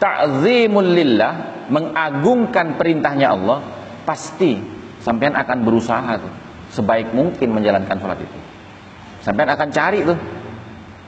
[0.00, 1.34] ta'zimul lillah
[1.68, 3.62] mengagungkan perintahnya Allah
[4.08, 4.56] pasti
[5.04, 6.32] sampean akan berusaha tuh
[6.72, 8.38] sebaik mungkin menjalankan sholat itu
[9.20, 10.18] sampean akan cari tuh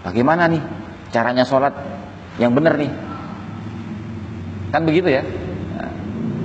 [0.05, 0.63] bagaimana nih
[1.09, 1.73] caranya sholat
[2.41, 2.93] yang benar nih
[4.73, 5.23] kan begitu ya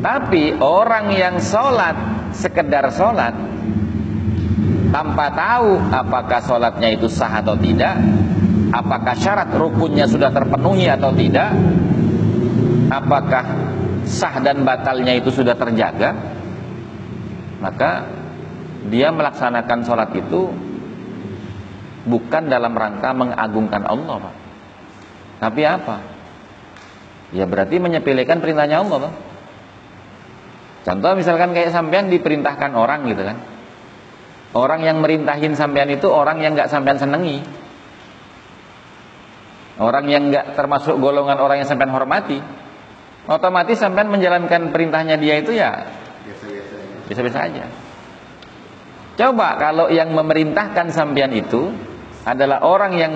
[0.03, 1.95] tapi orang yang sholat
[2.35, 3.33] sekedar sholat
[4.91, 7.95] tanpa tahu apakah sholatnya itu sah atau tidak
[8.71, 11.55] apakah syarat rukunnya sudah terpenuhi atau tidak
[12.91, 13.43] apakah
[14.07, 16.15] sah dan batalnya itu sudah terjaga
[17.59, 18.05] maka
[18.87, 20.51] dia melaksanakan sholat itu
[22.07, 24.35] bukan dalam rangka mengagungkan Allah Pak.
[25.37, 26.01] Tapi apa
[27.35, 29.13] ya berarti menyepelekan perintahnya Allah Pak.
[30.87, 33.37] Contoh misalkan kayak sampean diperintahkan orang gitu kan.
[34.55, 37.43] Orang yang merintahin sampean itu orang yang nggak sampean senengi.
[39.77, 42.41] orang yang nggak termasuk golongan orang yang sampean hormati,
[43.29, 45.85] otomatis sampean menjalankan perintahnya dia itu ya
[47.05, 47.65] biasa-biasa aja.
[49.17, 51.69] Coba kalau yang memerintahkan sampean itu
[52.25, 53.13] adalah orang yang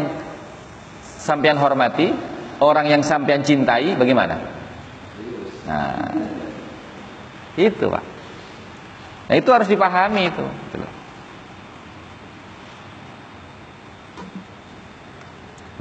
[1.22, 2.10] sampean hormati,
[2.58, 4.42] orang yang sampean cintai, bagaimana?
[5.70, 6.10] Nah,
[7.56, 8.06] itu pak.
[9.30, 10.46] Nah itu harus dipahami itu.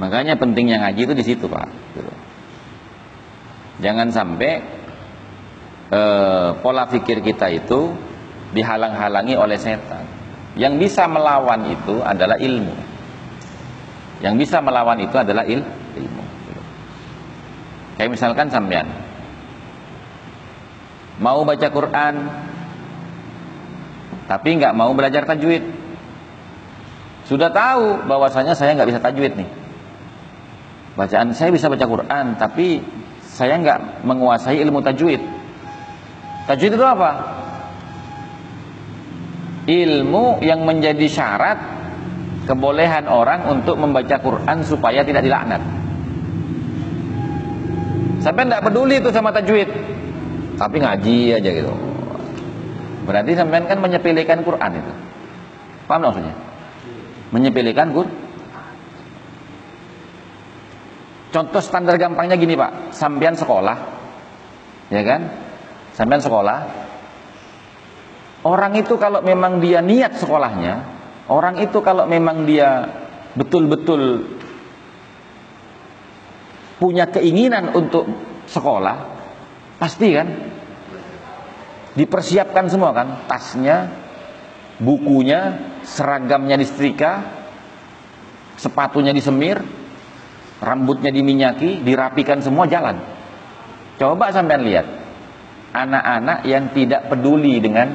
[0.01, 1.67] Makanya pentingnya ngaji itu di situ pak.
[3.81, 4.51] Jangan sampai
[5.89, 7.91] eh, pola pikir kita itu
[8.53, 10.05] dihalang-halangi oleh setan.
[10.55, 12.90] Yang bisa melawan itu adalah ilmu.
[14.21, 15.65] Yang bisa melawan itu adalah il
[15.97, 16.23] ilmu.
[17.97, 18.87] Kayak misalkan sampean
[21.21, 22.15] mau baca Quran
[24.25, 25.61] tapi nggak mau belajar tajwid.
[27.25, 29.49] Sudah tahu bahwasanya saya nggak bisa tajwid nih
[30.95, 32.83] bacaan saya bisa baca Quran tapi
[33.23, 35.21] saya nggak menguasai ilmu tajwid
[36.51, 37.11] tajwid itu apa
[39.71, 41.59] ilmu yang menjadi syarat
[42.51, 45.63] kebolehan orang untuk membaca Quran supaya tidak dilaknat.
[48.19, 49.71] Sampai tidak peduli itu sama tajwid.
[50.59, 51.73] Tapi ngaji aja gitu.
[53.07, 54.93] Berarti sampai kan menyepelekan Quran itu.
[55.87, 56.35] Paham maksudnya?
[57.31, 58.21] Menyepelekan Quran
[61.31, 63.77] Contoh standar gampangnya gini Pak, sampean sekolah,
[64.91, 65.31] ya kan?
[65.95, 66.67] Sampean sekolah.
[68.43, 71.00] Orang itu kalau memang dia niat sekolahnya,
[71.31, 72.91] orang itu kalau memang dia
[73.39, 74.27] betul-betul
[76.81, 78.09] punya keinginan untuk
[78.51, 78.97] sekolah,
[79.79, 80.27] pasti kan?
[81.95, 83.91] Dipersiapkan semua kan, tasnya,
[84.81, 87.21] bukunya, seragamnya disetrika,
[88.57, 89.61] sepatunya disemir,
[90.59, 92.97] rambutnya diminyaki, dirapikan semua jalan.
[94.01, 94.87] Coba sampean lihat
[95.71, 97.93] anak-anak yang tidak peduli dengan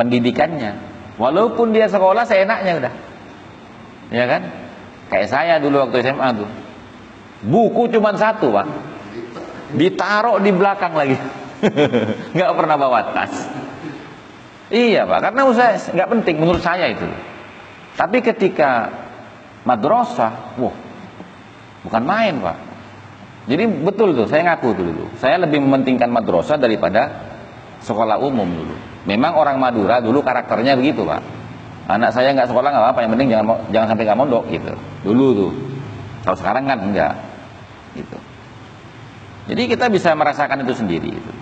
[0.00, 0.89] pendidikannya.
[1.20, 2.94] Walaupun dia sekolah seenaknya udah.
[4.08, 4.42] Ya kan?
[5.12, 6.48] Kayak saya dulu waktu SMA tuh.
[7.44, 8.66] Buku cuma satu, Pak.
[9.76, 11.20] Ditaruh di belakang lagi.
[12.34, 13.32] nggak pernah bawa tas.
[14.72, 15.20] Iya, Pak.
[15.28, 17.04] Karena usaha nggak penting menurut saya itu.
[18.00, 18.88] Tapi ketika
[19.68, 20.76] madrasah, wah,
[21.84, 22.56] bukan main pak.
[23.44, 25.04] Jadi betul tuh, saya ngaku dulu.
[25.20, 27.28] Saya lebih mementingkan madrasah daripada
[27.84, 28.76] sekolah umum dulu.
[29.10, 31.18] Memang orang Madura dulu karakternya begitu pak.
[31.90, 34.70] Anak saya nggak sekolah nggak apa-apa, yang penting jangan jangan sampai nggak mondok gitu.
[35.02, 35.52] Dulu tuh.
[36.22, 37.14] Kalau sekarang kan enggak.
[37.98, 38.18] Gitu.
[39.50, 41.10] Jadi kita bisa merasakan itu sendiri.
[41.10, 41.32] Gitu.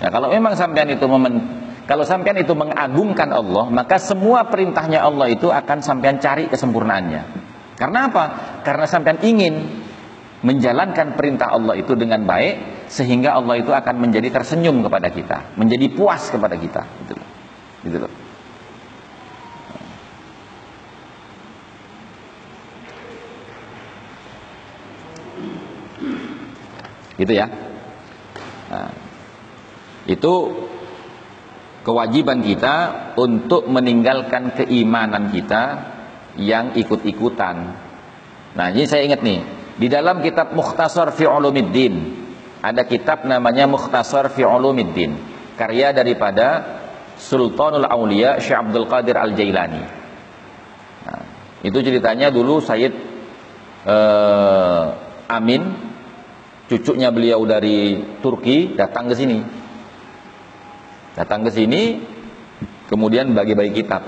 [0.00, 1.44] Ya kalau memang sampean itu memen,
[1.84, 7.22] kalau sampean itu mengagungkan Allah, maka semua perintahnya Allah itu akan sampean cari kesempurnaannya.
[7.76, 8.24] Karena apa?
[8.64, 9.84] Karena sampean ingin
[10.40, 15.86] menjalankan perintah Allah itu dengan baik sehingga Allah itu akan menjadi tersenyum kepada kita, menjadi
[15.92, 17.28] puas kepada kita, gitu loh.
[17.84, 18.12] Gitu loh.
[27.14, 27.46] Gitu ya.
[28.74, 28.90] Nah,
[30.10, 30.34] itu
[31.86, 32.76] kewajiban kita
[33.14, 35.62] untuk meninggalkan keimanan kita
[36.34, 37.56] yang ikut-ikutan.
[38.58, 39.40] Nah, ini saya ingat nih,
[39.78, 42.23] di dalam kitab Mukhtasar fi Ulumiddin
[42.64, 45.20] ada kitab namanya Mukhtasar fi Ulumiddin,
[45.60, 46.80] karya daripada
[47.20, 49.82] Sultanul Aulia Syekh Abdul Qadir Al-Jailani.
[51.04, 51.22] Nah,
[51.60, 52.94] itu ceritanya dulu Sayyid
[53.84, 54.84] uh,
[55.28, 55.92] Amin
[56.64, 59.38] cucunya beliau dari Turki datang ke sini.
[61.14, 62.00] Datang ke sini
[62.88, 64.02] kemudian bagi-bagi kitab.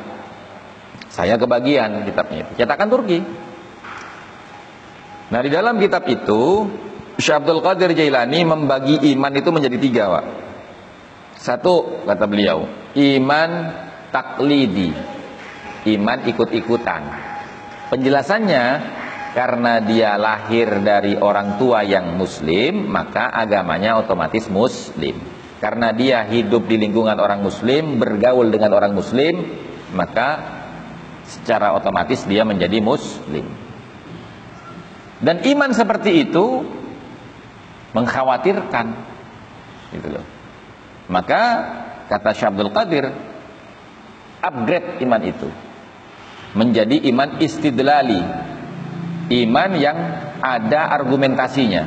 [1.13, 2.53] Saya kebagian kitabnya itu.
[2.65, 3.19] Cetakan Turki.
[5.29, 6.69] Nah di dalam kitab itu
[7.17, 10.25] Syekh Abdul Qadir Jailani membagi iman itu menjadi tiga Pak.
[11.37, 13.71] Satu kata beliau Iman
[14.09, 14.91] taklidi
[15.85, 17.03] Iman ikut-ikutan
[17.93, 18.65] Penjelasannya
[19.37, 25.21] Karena dia lahir dari orang tua yang muslim Maka agamanya otomatis muslim
[25.61, 29.45] Karena dia hidup di lingkungan orang muslim Bergaul dengan orang muslim
[29.93, 30.57] Maka
[31.27, 33.47] secara otomatis dia menjadi muslim.
[35.19, 36.63] Dan iman seperti itu
[37.97, 38.87] mengkhawatirkan
[39.97, 40.27] gitu loh.
[41.09, 41.43] Maka
[42.13, 43.09] kata Syabdul Qadir
[44.45, 45.49] upgrade iman itu
[46.53, 48.21] menjadi iman istidlali.
[49.27, 49.99] Iman yang
[50.39, 51.83] ada argumentasinya.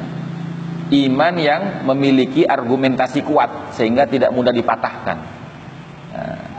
[0.89, 5.18] Iman yang memiliki argumentasi kuat sehingga tidak mudah dipatahkan.
[6.10, 6.49] Nah,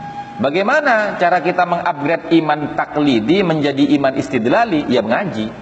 [0.41, 4.89] Bagaimana cara kita mengupgrade iman taklidi menjadi iman istidlali?
[4.89, 5.53] Ya mengaji.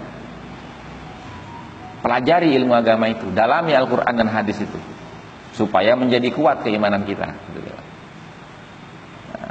[1.99, 4.79] Pelajari ilmu agama itu, dalami Al-Quran dan hadis itu,
[5.55, 7.27] supaya menjadi kuat keimanan kita.
[7.29, 7.37] Nah,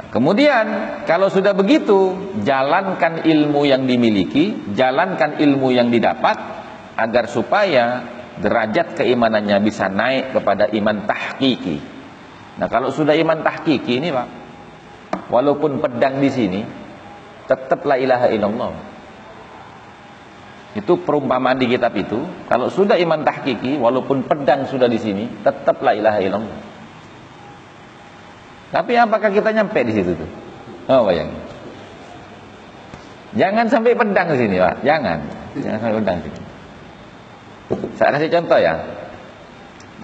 [0.09, 0.65] kemudian
[1.05, 6.37] kalau sudah begitu, jalankan ilmu yang dimiliki, jalankan ilmu yang didapat,
[6.99, 8.03] agar supaya
[8.39, 11.79] derajat keimanannya bisa naik kepada iman tahkiki.
[12.59, 14.27] Nah kalau sudah iman tahkiki ini pak,
[15.31, 16.61] walaupun pedang di sini,
[17.47, 18.71] tetaplah ilaha illallah.
[20.77, 22.21] Itu perumpamaan di kitab itu.
[22.45, 26.59] Kalau sudah iman tahkiki, walaupun pedang sudah di sini, tetaplah ilaha illallah.
[28.69, 30.29] Tapi apakah kita nyampe di situ tuh?
[30.93, 31.33] Oh bayang.
[33.33, 34.85] Jangan sampai pedang di sini, Pak.
[34.85, 35.19] Jangan.
[35.57, 36.39] Jangan sampai pedang di sini.
[37.97, 38.73] Saya kasih contoh ya.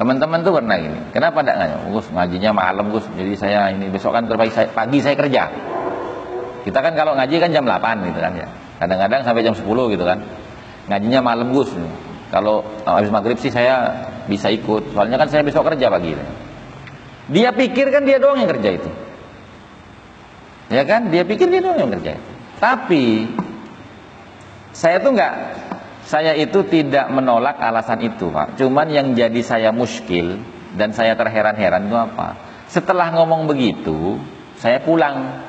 [0.01, 0.97] Teman-teman tuh pernah gini.
[1.13, 1.75] Kenapa tidak ngaji?
[1.93, 3.05] Gus, ngajinya malam, Gus.
[3.13, 5.43] Jadi saya ini besok kan terbaik saya, pagi saya kerja.
[6.65, 8.49] Kita kan kalau ngaji kan jam 8 gitu kan ya.
[8.81, 10.19] Kadang-kadang sampai jam 10 gitu kan
[10.89, 11.71] ngajinya malam Gus.
[12.29, 14.93] Kalau habis maghrib sih saya bisa ikut.
[14.93, 16.17] Soalnya kan saya besok kerja pagi.
[17.31, 18.89] Dia pikir kan dia doang yang kerja itu.
[20.73, 21.13] Ya kan?
[21.13, 22.31] Dia pikir dia doang yang kerja itu.
[22.57, 23.29] Tapi
[24.73, 25.33] saya tuh nggak
[26.05, 28.57] saya itu tidak menolak alasan itu pak.
[28.57, 30.41] Cuman yang jadi saya muskil
[30.77, 32.37] dan saya terheran-heran itu apa?
[32.69, 34.17] Setelah ngomong begitu
[34.57, 35.45] saya pulang.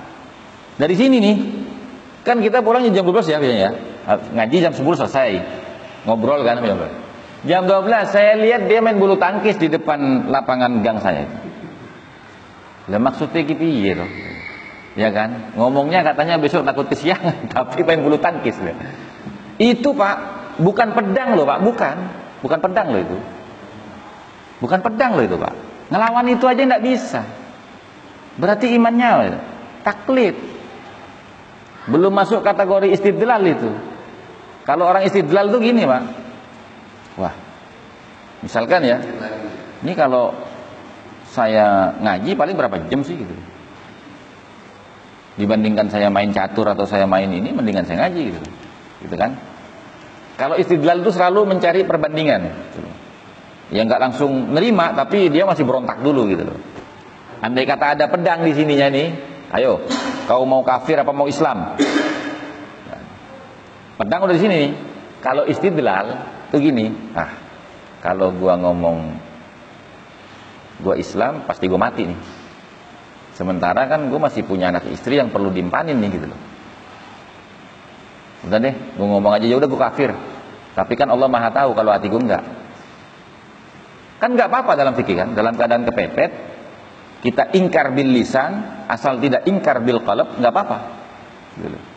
[0.77, 1.39] Dari sini nih.
[2.27, 3.73] Kan kita pulang jam 12 ya biasanya ya
[4.07, 5.31] ngaji jam 10 selesai.
[6.07, 6.63] Ngobrol kan
[7.47, 11.27] jam 12 saya lihat dia main bulu tangkis di depan lapangan gang saya.
[12.87, 14.11] Lah maksudnya gitu iya loh
[14.97, 15.55] ya kan?
[15.55, 18.75] Ngomongnya katanya besok takut kesiangan tapi main bulu tangkis loh.
[19.57, 20.17] itu pak
[20.59, 21.59] bukan pedang loh pak.
[21.63, 21.97] Bukan.
[22.41, 23.19] Bukan pedang loh itu.
[24.65, 25.55] Bukan pedang loh itu pak.
[25.93, 27.23] Ngelawan itu aja nggak bisa.
[28.41, 29.39] Berarti imannya
[29.85, 30.35] taklid.
[31.87, 33.71] Belum masuk kategori istidlal itu
[34.67, 36.03] kalau orang istidlal tuh gini, Pak.
[37.23, 37.35] Wah.
[38.43, 38.99] Misalkan ya.
[39.87, 40.35] Ini kalau
[41.31, 43.35] saya ngaji paling berapa jam sih gitu.
[45.39, 48.41] Dibandingkan saya main catur atau saya main ini mendingan saya ngaji gitu.
[49.07, 49.39] Gitu kan?
[50.35, 52.41] Kalau istidlal itu selalu mencari perbandingan.
[52.51, 52.89] Gitu.
[53.71, 56.59] Ya nggak langsung nerima tapi dia masih berontak dulu gitu loh.
[57.39, 59.13] Andai kata ada pedang di sininya nih,
[59.53, 59.85] ayo,
[60.25, 61.77] kau mau kafir apa mau Islam?
[63.97, 64.73] Pedang udah di sini nih.
[65.25, 66.07] Kalau istidlal
[66.53, 67.33] tuh gini, ah
[68.05, 69.17] kalau gua ngomong
[70.85, 72.21] gua Islam pasti gua mati nih.
[73.33, 76.41] Sementara kan gua masih punya anak istri yang perlu dimpanin nih gitu loh.
[78.47, 80.13] Udah deh, gua ngomong aja ya udah gua kafir.
[80.77, 82.45] Tapi kan Allah Maha tahu kalau hati gua enggak.
[84.21, 86.33] Kan enggak apa-apa dalam fikih kan, dalam keadaan kepepet
[87.25, 90.79] kita ingkar bil lisan asal tidak ingkar bil qalb enggak apa-apa.
[91.57, 91.96] Gitu.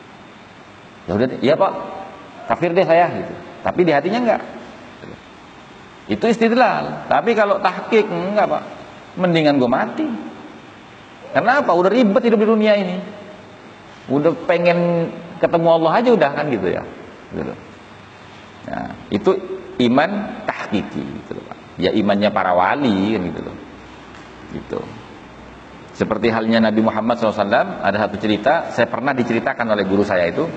[1.07, 1.71] Ya udah, iya Pak,
[2.51, 3.33] kafir deh saya gitu.
[3.63, 4.41] Tapi di hatinya enggak.
[6.09, 7.05] Itu istidlal.
[7.05, 8.63] Tapi kalau tahqiq enggak, Pak.
[9.19, 10.07] Mendingan gue mati.
[11.29, 11.77] Kenapa?
[11.77, 12.97] Udah ribet hidup di dunia ini.
[14.09, 16.81] Udah pengen ketemu Allah aja udah kan gitu ya.
[17.29, 17.53] Gitu.
[18.69, 19.31] Nah, itu
[19.85, 20.09] iman
[20.49, 21.57] tahqiqi gitu Pak.
[21.77, 23.57] Ya imannya para wali kan gitu loh.
[24.49, 24.79] Gitu.
[25.93, 30.47] Seperti halnya Nabi Muhammad SAW, ada satu cerita, saya pernah diceritakan oleh guru saya itu,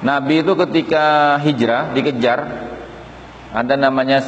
[0.00, 2.40] Nabi itu ketika hijrah dikejar
[3.52, 4.24] ada namanya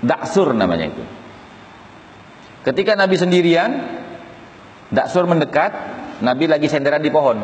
[0.00, 1.04] daksur namanya itu.
[2.64, 3.70] Ketika Nabi sendirian,
[4.92, 5.72] daksur mendekat,
[6.24, 7.38] Nabi lagi senderan di pohon.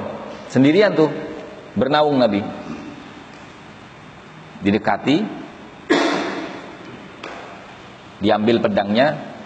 [0.48, 1.10] Sendirian tuh,
[1.76, 2.40] bernaung Nabi.
[4.64, 5.16] Didekati,
[8.24, 9.36] diambil pedangnya,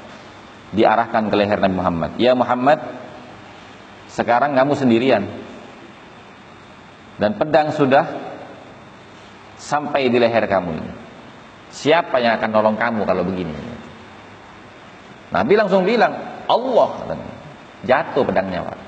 [0.70, 2.10] diarahkan ke leher Nabi Muhammad.
[2.22, 2.78] Ya Muhammad,
[4.10, 5.47] sekarang kamu sendirian
[7.18, 8.06] dan pedang sudah
[9.58, 10.92] sampai di leher kamu ini.
[11.68, 13.52] Siapa yang akan nolong kamu kalau begini?
[15.28, 16.14] Nabi langsung bilang,
[16.48, 16.88] Allah.
[17.84, 18.78] Jatuh pedangnya, Pak.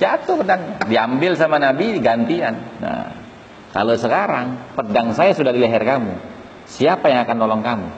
[0.00, 2.80] Jatuh pedang, diambil sama Nabi gantian.
[2.80, 3.12] Nah,
[3.76, 6.16] kalau sekarang pedang saya sudah di leher kamu,
[6.64, 7.88] siapa yang akan nolong kamu?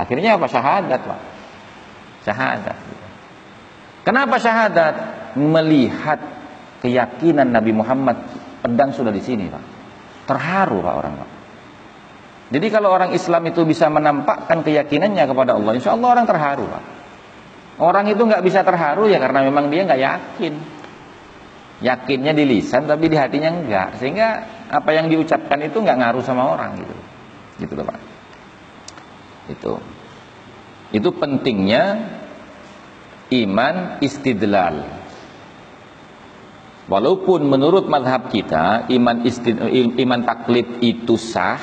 [0.00, 0.48] Akhirnya apa?
[0.48, 1.20] Syahadat, Pak.
[2.24, 2.78] Syahadat.
[4.08, 4.94] Kenapa syahadat?
[5.36, 6.39] Melihat
[6.80, 8.16] keyakinan Nabi Muhammad
[8.64, 9.64] pedang sudah di sini pak.
[10.26, 11.30] Terharu pak orang pak.
[12.50, 16.84] Jadi kalau orang Islam itu bisa menampakkan keyakinannya kepada Allah insya Allah orang terharu pak.
[17.80, 20.54] Orang itu nggak bisa terharu ya karena memang dia nggak yakin.
[21.80, 24.28] Yakinnya di lisan tapi di hatinya enggak sehingga
[24.68, 26.94] apa yang diucapkan itu nggak ngaruh sama orang gitu.
[27.64, 27.98] Gitu loh pak.
[29.48, 29.72] Itu.
[30.92, 31.82] Itu pentingnya
[33.30, 34.99] iman istidlal
[36.90, 39.62] Walaupun menurut madhab kita iman istin,
[39.94, 41.62] iman taklid itu sah,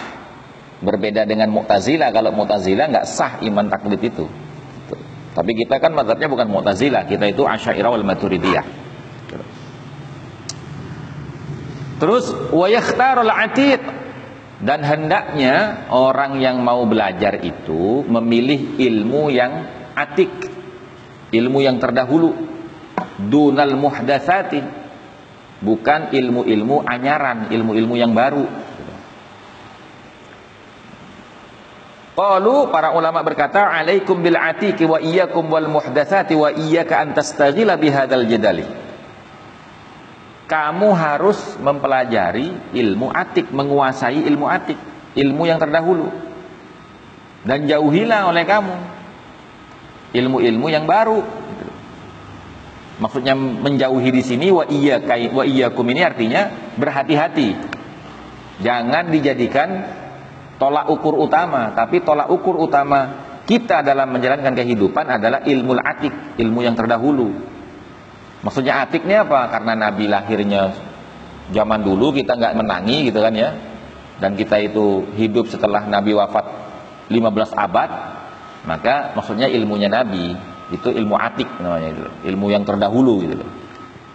[0.80, 2.16] berbeda dengan Mu'tazilah.
[2.16, 4.24] Kalau Mu'tazilah nggak sah iman taklid itu.
[5.36, 8.66] Tapi kita kan madhabnya bukan Mu'tazilah, kita itu Asy'ariyah wal Maturidiyah.
[11.98, 13.82] Terus yakhtarul atiq
[14.62, 19.66] dan hendaknya orang yang mau belajar itu memilih ilmu yang
[19.98, 20.30] atik,
[21.34, 22.38] ilmu yang terdahulu,
[23.18, 24.77] dunal muhdatsati,
[25.62, 28.46] bukan ilmu-ilmu anyaran, ilmu-ilmu yang baru.
[32.18, 37.78] Qalu para ulama berkata alaikum bil atiqi wa iyyakum wal muhdatsati wa iyyaka an tastaghila
[37.78, 38.66] bihadzal jadali.
[40.50, 44.80] Kamu harus mempelajari ilmu atik, menguasai ilmu atik,
[45.14, 46.10] ilmu yang terdahulu.
[47.46, 48.76] Dan jauhilah oleh kamu
[50.18, 51.22] ilmu-ilmu yang baru.
[52.98, 57.50] Maksudnya menjauhi di sini wa iyyaka wa iyyakum ini artinya berhati-hati.
[58.66, 59.70] Jangan dijadikan
[60.58, 66.66] tolak ukur utama, tapi tolak ukur utama kita dalam menjalankan kehidupan adalah ilmu atik, ilmu
[66.66, 67.38] yang terdahulu.
[68.42, 69.46] Maksudnya atik ini apa?
[69.54, 70.74] Karena Nabi lahirnya
[71.54, 73.50] zaman dulu kita nggak menangi gitu kan ya.
[74.18, 76.46] Dan kita itu hidup setelah Nabi wafat
[77.14, 77.90] 15 abad,
[78.66, 82.04] maka maksudnya ilmunya Nabi itu ilmu atik namanya itu,
[82.34, 83.50] ilmu yang terdahulu gitu loh.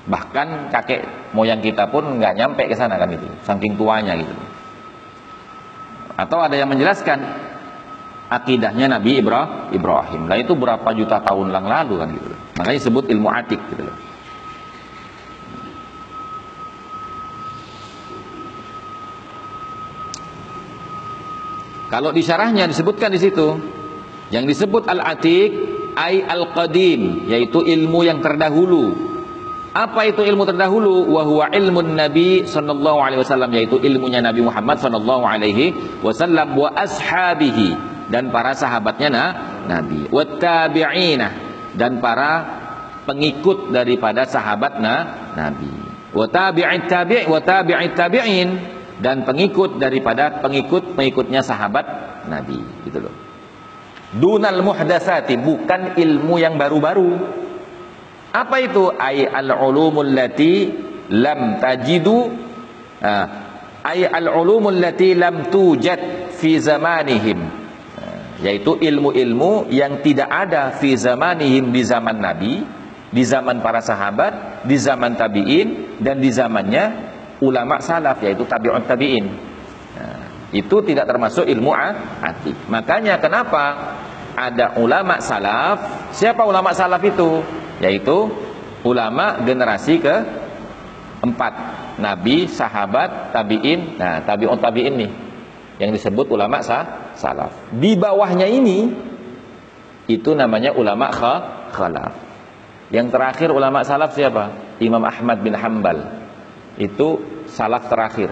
[0.02, 4.34] Bahkan kakek moyang kita pun nggak nyampe ke sana kan itu, saking tuanya gitu.
[6.18, 7.22] Atau ada yang menjelaskan
[8.28, 9.72] akidahnya Nabi Ibrahim.
[9.72, 10.22] Ibrahim.
[10.28, 12.28] Lah itu berapa juta tahun yang lalu kan gitu.
[12.60, 13.96] Makanya disebut ilmu atik gitu loh.
[21.92, 23.60] Kalau di syarahnya disebutkan di situ,
[24.32, 25.52] yang disebut al-atik
[25.96, 29.12] ay al-qadim, yaitu ilmu yang terdahulu.
[29.72, 31.08] Apa itu ilmu terdahulu?
[31.08, 35.72] Wa ilmu Nabi sallallahu alaihi wasallam yaitu ilmunya Nabi Muhammad sallallahu alaihi
[36.04, 39.30] wasallam wa ashabihi dan para sahabatnya nah,
[39.64, 40.12] Nabi.
[40.12, 41.28] Wa tabi'ina
[41.72, 42.32] dan para
[43.08, 45.72] pengikut daripada sahabat nah, Nabi.
[46.12, 48.48] Wa tabi'it tabi' wa tabi'it tabi'in
[49.00, 51.84] dan pengikut daripada pengikut-pengikutnya sahabat
[52.28, 53.14] Nabi gitu loh.
[54.12, 57.40] Dunal muhdatsati bukan ilmu yang baru-baru
[58.32, 58.88] apa itu?
[58.96, 60.72] Ay al-ulumul lati
[61.12, 62.32] lam tajidu
[63.84, 67.60] ay al-ulumul lati lam tujad fi zamanihim.
[68.42, 72.64] Yaitu ilmu-ilmu yang tidak ada fi zamanihim di zaman Nabi,
[73.12, 76.84] di zaman para sahabat, di zaman tabi'in dan di zamannya
[77.44, 79.51] ulama salaf yaitu tabi'un tabi'in.
[80.52, 81.72] Itu tidak termasuk ilmu
[82.20, 82.68] atik.
[82.68, 83.64] Makanya kenapa
[84.36, 86.12] ada ulama salaf?
[86.12, 87.40] Siapa ulama salaf itu?
[87.82, 88.30] yaitu
[88.86, 90.16] ulama generasi ke
[91.22, 91.54] empat.
[91.98, 93.98] Nabi sahabat tabiin.
[93.98, 95.12] Nah tabiun tabiin nih.
[95.82, 97.74] Yang disebut ulama sah, salaf.
[97.74, 98.86] Di bawahnya ini
[100.06, 101.34] itu namanya ulama kha,
[101.74, 102.14] khalaf.
[102.94, 104.76] Yang terakhir ulama salaf siapa?
[104.78, 106.22] Imam Ahmad bin Hambal
[106.78, 107.18] itu
[107.50, 108.30] salaf terakhir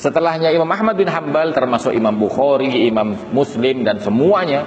[0.00, 4.64] setelahnya Imam Ahmad bin Hambal termasuk Imam Bukhari Imam Muslim dan semuanya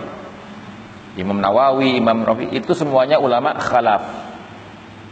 [1.14, 4.34] Imam Nawawi, Imam Rafi itu semuanya ulama khalaf.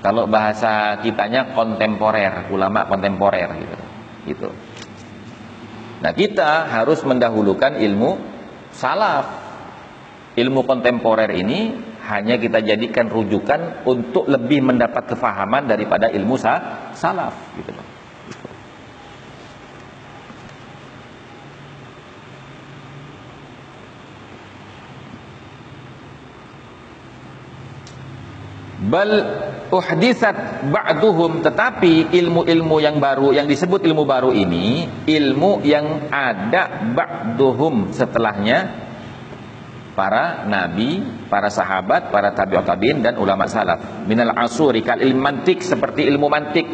[0.01, 3.77] Kalau bahasa kitanya kontemporer, ulama kontemporer gitu.
[4.25, 4.49] Gitu.
[6.01, 8.17] Nah, kita harus mendahulukan ilmu
[8.73, 9.29] salaf.
[10.33, 11.69] Ilmu kontemporer ini
[12.09, 16.33] hanya kita jadikan rujukan untuk lebih mendapat kefahaman daripada ilmu
[16.97, 17.69] salaf gitu
[28.91, 29.11] bal
[29.71, 37.95] uhdisat ba'duhum tetapi ilmu-ilmu yang baru yang disebut ilmu baru ini ilmu yang ada ba'duhum
[37.95, 38.91] setelahnya
[39.91, 44.07] para nabi, para sahabat, para tabi'ut tabi'in dan ulama salaf.
[44.07, 46.67] Minal asuri kal ilmu mantik seperti ilmu mantik.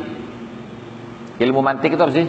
[1.37, 2.27] Ilmu mantik itu apa sih?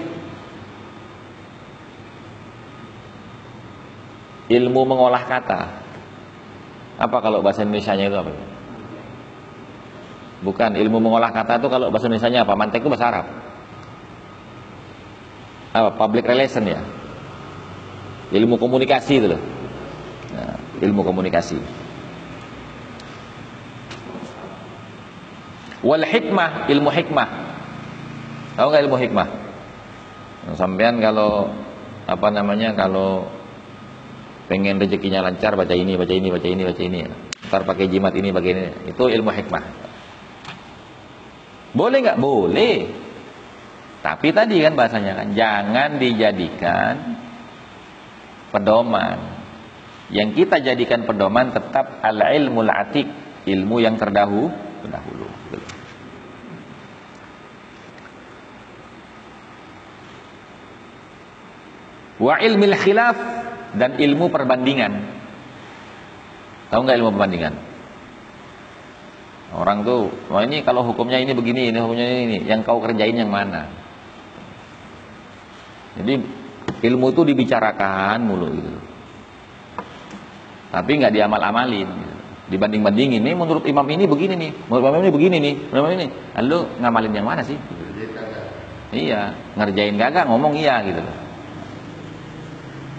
[4.48, 5.60] Ilmu mengolah kata.
[6.98, 8.32] Apa kalau bahasa Indonesia-nya itu apa?
[10.38, 12.54] Bukan ilmu mengolah kata itu kalau bahasa Indonesia apa?
[12.54, 13.26] Mantek itu bahasa Arab.
[15.74, 15.90] Apa?
[15.98, 16.78] Public relation ya.
[18.30, 19.42] Ilmu komunikasi itu loh.
[20.36, 21.58] Nah, ilmu komunikasi.
[25.82, 27.28] Wal hikmah, ilmu hikmah.
[28.54, 29.28] Tahu nggak ilmu hikmah?
[30.54, 31.50] Sampean kalau
[32.06, 33.26] apa namanya kalau
[34.46, 36.98] pengen rezekinya lancar baca ini, baca ini, baca ini, baca ini.
[37.50, 38.70] Ntar pakai jimat ini, bagian ini.
[38.94, 39.87] Itu ilmu hikmah
[41.78, 42.18] Boleh nggak?
[42.18, 42.76] Boleh.
[44.02, 46.94] Tapi tadi kan bahasanya kan jangan dijadikan
[48.50, 49.38] pedoman.
[50.10, 53.06] Yang kita jadikan pedoman tetap al ilmul atik,
[53.46, 54.50] ilmu yang terdahulu,
[54.82, 55.28] terdahulu.
[62.18, 63.16] Wa ilmil khilaf
[63.78, 64.92] dan ilmu perbandingan.
[66.74, 67.67] Tahu nggak ilmu perbandingan?
[69.48, 73.32] Orang tuh, wah ini kalau hukumnya ini begini, ini hukumnya ini, yang kau kerjain yang
[73.32, 73.64] mana?
[75.96, 76.20] Jadi
[76.84, 78.70] ilmu itu dibicarakan mulu gitu.
[80.68, 81.88] Tapi nggak diamal-amalin.
[81.88, 82.14] Gitu.
[82.48, 86.06] Dibanding-bandingin ini menurut imam ini begini nih, menurut imam ini begini nih, menurut imam ini.
[86.36, 87.56] Lalu ngamalin yang mana sih?
[88.88, 91.16] Iya, ngerjain gagak ngomong iya gitu loh.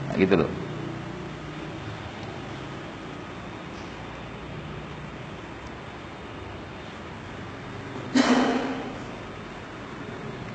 [0.10, 0.50] Nah, gitu loh.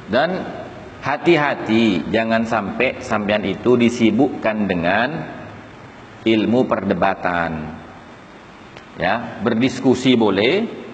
[0.09, 0.31] Dan
[1.01, 5.09] hati-hati jangan sampai sampean itu disibukkan dengan
[6.25, 7.53] ilmu perdebatan.
[8.97, 10.85] Ya, berdiskusi boleh.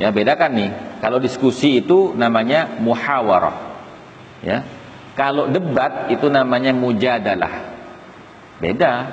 [0.00, 0.70] Ya, bedakan nih.
[1.04, 3.58] Kalau diskusi itu namanya muhawarah.
[4.40, 4.64] Ya.
[5.12, 7.76] Kalau debat itu namanya mujadalah.
[8.56, 9.12] Beda.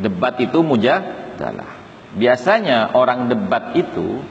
[0.00, 1.84] Debat itu mujadalah.
[2.14, 4.22] Biasanya orang debat itu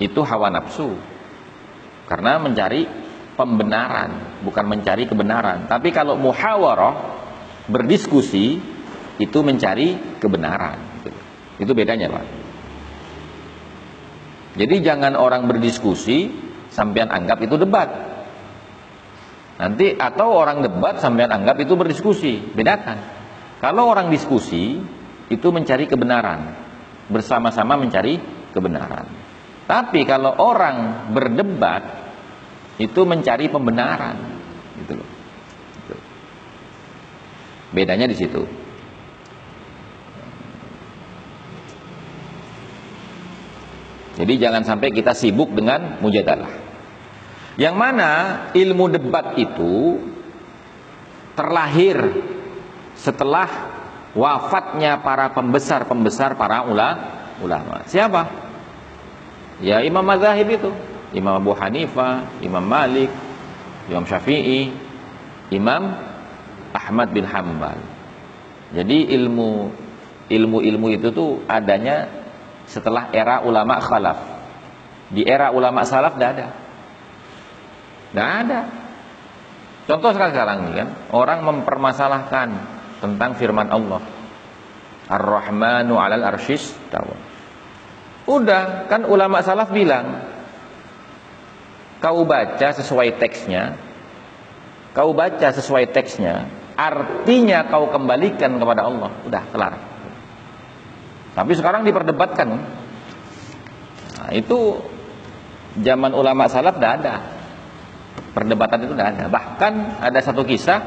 [0.00, 0.96] itu hawa nafsu
[2.10, 2.90] karena mencari
[3.38, 5.70] pembenaran, bukan mencari kebenaran.
[5.70, 6.94] Tapi kalau muhawarah,
[7.70, 8.58] berdiskusi,
[9.22, 11.06] itu mencari kebenaran.
[11.62, 12.26] Itu bedanya Pak.
[14.58, 16.34] Jadi jangan orang berdiskusi,
[16.74, 17.88] sampean anggap itu debat.
[19.62, 22.98] Nanti atau orang debat sampean anggap itu berdiskusi, bedakan.
[23.62, 24.82] Kalau orang diskusi
[25.30, 26.58] itu mencari kebenaran,
[27.06, 28.18] bersama-sama mencari
[28.50, 29.06] kebenaran.
[29.70, 31.99] Tapi kalau orang berdebat
[32.80, 34.16] itu mencari pembenaran
[34.80, 35.08] gitu loh
[35.84, 35.96] gitu.
[37.76, 38.42] bedanya di situ
[44.16, 46.48] jadi jangan sampai kita sibuk dengan mujadalah
[47.60, 48.10] yang mana
[48.56, 50.00] ilmu debat itu
[51.36, 51.98] terlahir
[52.96, 53.48] setelah
[54.12, 56.66] wafatnya para pembesar-pembesar para
[57.40, 57.84] ulama.
[57.86, 58.22] Siapa?
[59.60, 60.70] Ya Imam Mazahib itu.
[61.10, 63.10] Imam Abu Hanifah, Imam Malik,
[63.90, 64.70] Imam Syafi'i,
[65.50, 65.82] Imam
[66.70, 67.78] Ahmad bin Hambal.
[68.70, 69.74] Jadi ilmu
[70.30, 72.06] ilmu-ilmu itu tuh adanya
[72.70, 74.18] setelah era ulama khalaf.
[75.10, 76.46] Di era ulama salaf tidak ada.
[78.10, 78.60] Tidak ada.
[79.90, 82.48] Contoh sekarang, sekarang ini kan, orang mempermasalahkan
[83.02, 83.98] tentang firman Allah.
[85.10, 87.18] Ar-Rahmanu 'alal arsyis tawa.
[88.30, 90.29] Udah, kan ulama salaf bilang,
[92.00, 93.76] kau baca sesuai teksnya,
[94.96, 99.10] kau baca sesuai teksnya, artinya kau kembalikan kepada Allah.
[99.28, 99.74] Udah kelar.
[101.36, 102.48] Tapi sekarang diperdebatkan.
[104.18, 104.80] Nah, itu
[105.78, 107.14] zaman ulama salaf tidak ada.
[108.34, 109.24] Perdebatan itu tidak ada.
[109.30, 109.72] Bahkan
[110.02, 110.80] ada satu kisah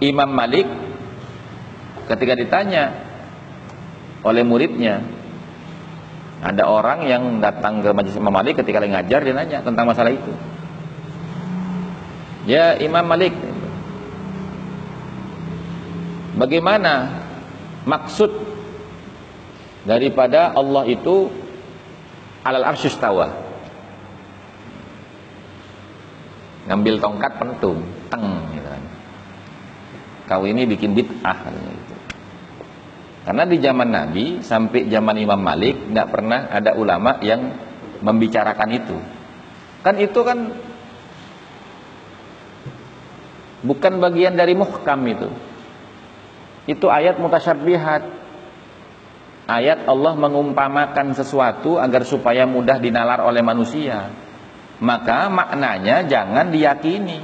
[0.00, 0.66] Imam Malik
[2.08, 2.84] ketika ditanya
[4.24, 5.19] oleh muridnya
[6.40, 10.08] ada orang yang datang ke majelis Imam Malik ketika lagi ngajar dia nanya tentang masalah
[10.08, 10.32] itu.
[12.48, 13.36] Ya Imam Malik,
[16.40, 17.20] bagaimana
[17.84, 18.32] maksud
[19.84, 21.28] daripada Allah itu
[22.40, 23.36] alal arsyus tawa?
[26.72, 28.84] Ngambil tongkat pentung, teng gitu kan.
[30.24, 31.79] Kau ini bikin bid'ah katanya
[33.20, 37.52] karena di zaman Nabi sampai zaman Imam Malik nggak pernah ada ulama yang
[38.00, 38.96] membicarakan itu.
[39.84, 40.38] Kan itu kan
[43.60, 45.28] bukan bagian dari muhkam itu.
[46.64, 48.20] Itu ayat mutasyabihat.
[49.50, 54.14] Ayat Allah mengumpamakan sesuatu agar supaya mudah dinalar oleh manusia.
[54.80, 57.20] Maka maknanya jangan diyakini.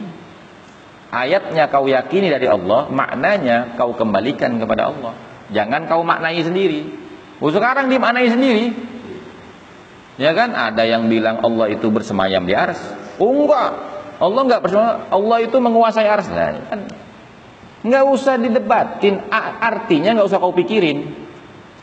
[1.09, 5.26] Ayatnya kau yakini dari Allah, maknanya kau kembalikan kepada Allah.
[5.55, 6.87] Jangan kau maknai sendiri.
[7.39, 8.73] Oh, sekarang dimaknai sendiri.
[10.17, 10.57] Ya kan?
[10.57, 12.81] Ada yang bilang Allah itu bersemayam di ars.
[13.21, 13.71] Oh enggak.
[14.17, 14.99] Allah enggak bersemayam.
[15.13, 16.27] Allah itu menguasai ars.
[16.33, 16.81] Nah, kan?
[17.85, 19.29] Enggak usah didebatin.
[19.61, 21.29] Artinya enggak usah kau pikirin.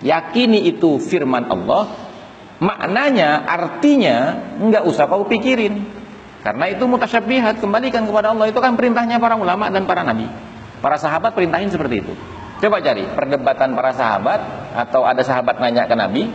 [0.03, 2.09] Yakini itu firman Allah.
[2.57, 4.17] Maknanya, artinya
[4.57, 5.85] enggak usah kau pikirin.
[6.41, 7.61] Karena itu mutasyabihat.
[7.61, 8.49] Kembalikan kepada Allah.
[8.49, 10.25] Itu kan perintahnya para ulama dan para nabi.
[10.81, 12.13] Para sahabat perintahin seperti itu.
[12.63, 14.39] Coba cari perdebatan para sahabat
[14.71, 16.31] atau ada sahabat nanya ke Nabi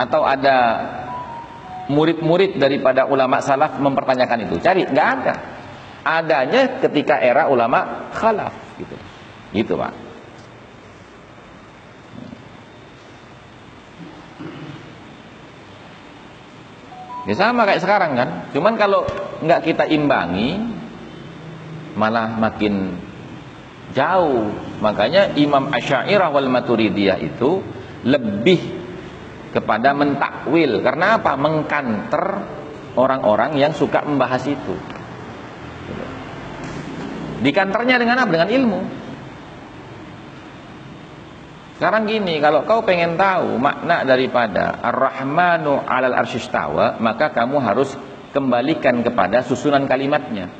[0.00, 0.56] atau ada
[1.92, 4.56] murid-murid daripada ulama salaf mempertanyakan itu?
[4.64, 5.34] Cari, nggak ada.
[6.00, 8.96] Adanya ketika era ulama khalaf gitu.
[9.52, 9.92] Gitu, Pak.
[17.28, 18.28] Ya sama kayak sekarang kan.
[18.56, 19.04] Cuman kalau
[19.44, 20.56] nggak kita imbangi
[21.92, 22.96] malah makin
[23.92, 24.50] jauh.
[24.80, 27.60] Makanya Imam Asy'ariyah wal Maturidiyah itu
[28.06, 28.60] lebih
[29.50, 30.80] kepada mentakwil.
[30.80, 31.34] Karena apa?
[31.36, 32.24] Mengkanter
[32.96, 34.74] orang-orang yang suka membahas itu.
[37.40, 38.30] Di kantornya dengan apa?
[38.30, 38.80] Dengan ilmu.
[41.80, 47.96] Sekarang gini kalau kau pengen tahu makna daripada ar-rahmanu alal arsyistawa maka kamu harus
[48.36, 50.52] kembalikan kepada susunan kalimatnya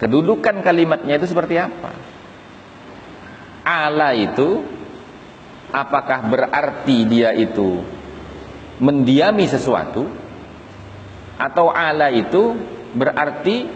[0.00, 1.92] kedudukan kalimatnya itu seperti apa
[3.62, 4.64] ala itu
[5.70, 7.84] apakah berarti dia itu
[8.80, 10.08] mendiami sesuatu
[11.36, 12.56] atau ala itu
[12.96, 13.68] berarti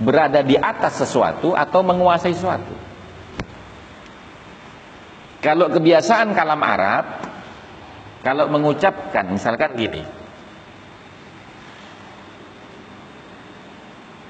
[0.00, 2.72] berada di atas sesuatu atau menguasai sesuatu.
[5.40, 7.04] Kalau kebiasaan kalam Arab
[8.20, 10.04] kalau mengucapkan misalkan gini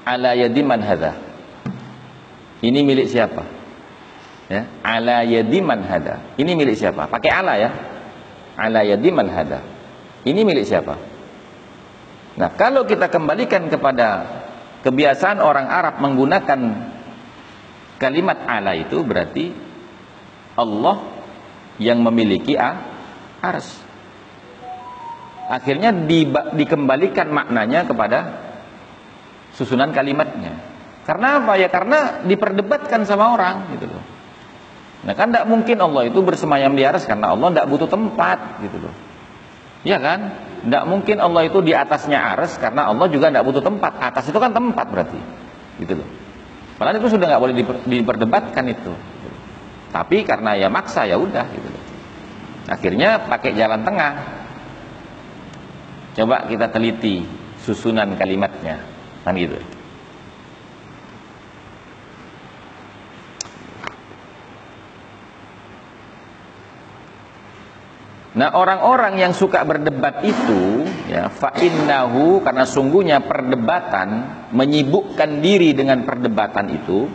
[0.05, 1.17] ala yadi man hadha.
[2.61, 3.61] Ini milik siapa?
[4.51, 7.07] Ya ala yadi man hada ini milik siapa?
[7.07, 7.71] Pakai ala ya.
[8.59, 9.63] Ala yadi man hada
[10.27, 10.99] ini milik siapa?
[12.35, 14.27] Nah kalau kita kembalikan kepada
[14.83, 16.59] kebiasaan orang Arab menggunakan
[17.95, 19.55] kalimat ala itu berarti
[20.59, 20.99] Allah
[21.79, 22.75] yang memiliki a,
[23.39, 23.71] ars
[25.47, 26.27] akhirnya di,
[26.59, 28.19] dikembalikan maknanya kepada
[29.55, 30.57] susunan kalimatnya
[31.03, 34.03] karena apa ya karena diperdebatkan sama orang gitu loh
[35.01, 38.77] Nah kan tidak mungkin Allah itu bersemayam di atas karena Allah tidak butuh tempat gitu
[38.77, 38.93] loh.
[39.81, 40.19] Ya kan?
[40.61, 43.97] Tidak mungkin Allah itu di atasnya aras karena Allah juga tidak butuh tempat.
[43.97, 45.17] Atas itu kan tempat berarti,
[45.81, 46.07] gitu loh.
[46.77, 48.93] Padahal itu sudah nggak boleh diper, diperdebatkan itu.
[49.89, 51.83] Tapi karena ya maksa ya udah gitu loh.
[52.69, 54.13] Akhirnya pakai jalan tengah.
[56.13, 57.25] Coba kita teliti
[57.65, 58.85] susunan kalimatnya,
[59.21, 59.57] kan gitu.
[68.31, 74.09] Nah orang-orang yang suka berdebat itu ya fa'innahu karena sungguhnya perdebatan
[74.55, 77.11] menyibukkan diri dengan perdebatan itu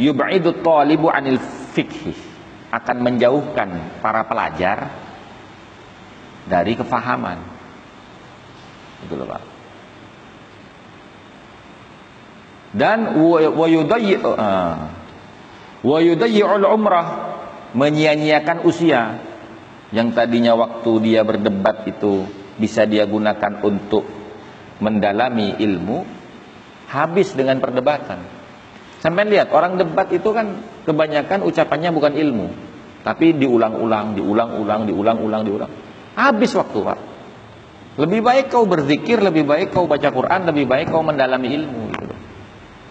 [0.00, 1.36] yub'idu talibu anil
[1.76, 2.16] fikhi
[2.72, 4.88] akan menjauhkan para pelajar
[6.48, 7.38] dari kefahaman.
[9.04, 9.57] Itu loh Pak.
[12.72, 14.76] Dan wa yudayyi'u uh,
[15.84, 17.06] yudayyi'ul umrah
[17.72, 19.24] menyia-nyiakan usia.
[19.88, 22.28] Yang tadinya waktu dia berdebat itu
[22.60, 24.04] bisa dia gunakan untuk
[24.84, 26.04] mendalami ilmu
[26.92, 28.20] habis dengan perdebatan.
[29.00, 32.48] Sampai lihat orang debat itu kan kebanyakan ucapannya bukan ilmu
[33.08, 35.70] tapi diulang-ulang diulang-ulang diulang-ulang diulang.
[36.18, 36.98] Habis waktu Pak.
[37.98, 41.87] Lebih baik kau berzikir lebih baik kau baca Quran lebih baik kau mendalami ilmu.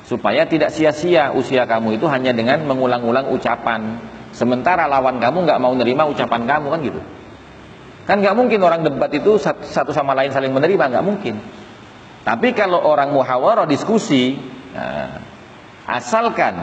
[0.08, 4.00] Supaya tidak sia-sia usia kamu itu hanya dengan mengulang-ulang ucapan
[4.38, 7.02] Sementara lawan kamu nggak mau nerima ucapan kamu kan gitu.
[8.06, 11.42] Kan nggak mungkin orang debat itu satu sama lain saling menerima nggak mungkin.
[12.22, 14.38] Tapi kalau orang muhawarah diskusi,
[14.78, 15.26] nah,
[15.90, 16.54] asalkan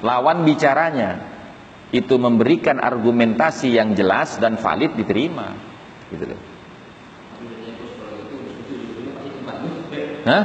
[0.00, 1.28] lawan bicaranya
[1.92, 5.52] itu memberikan argumentasi yang jelas dan valid diterima,
[6.08, 6.40] gitu loh.
[10.24, 10.42] Hah?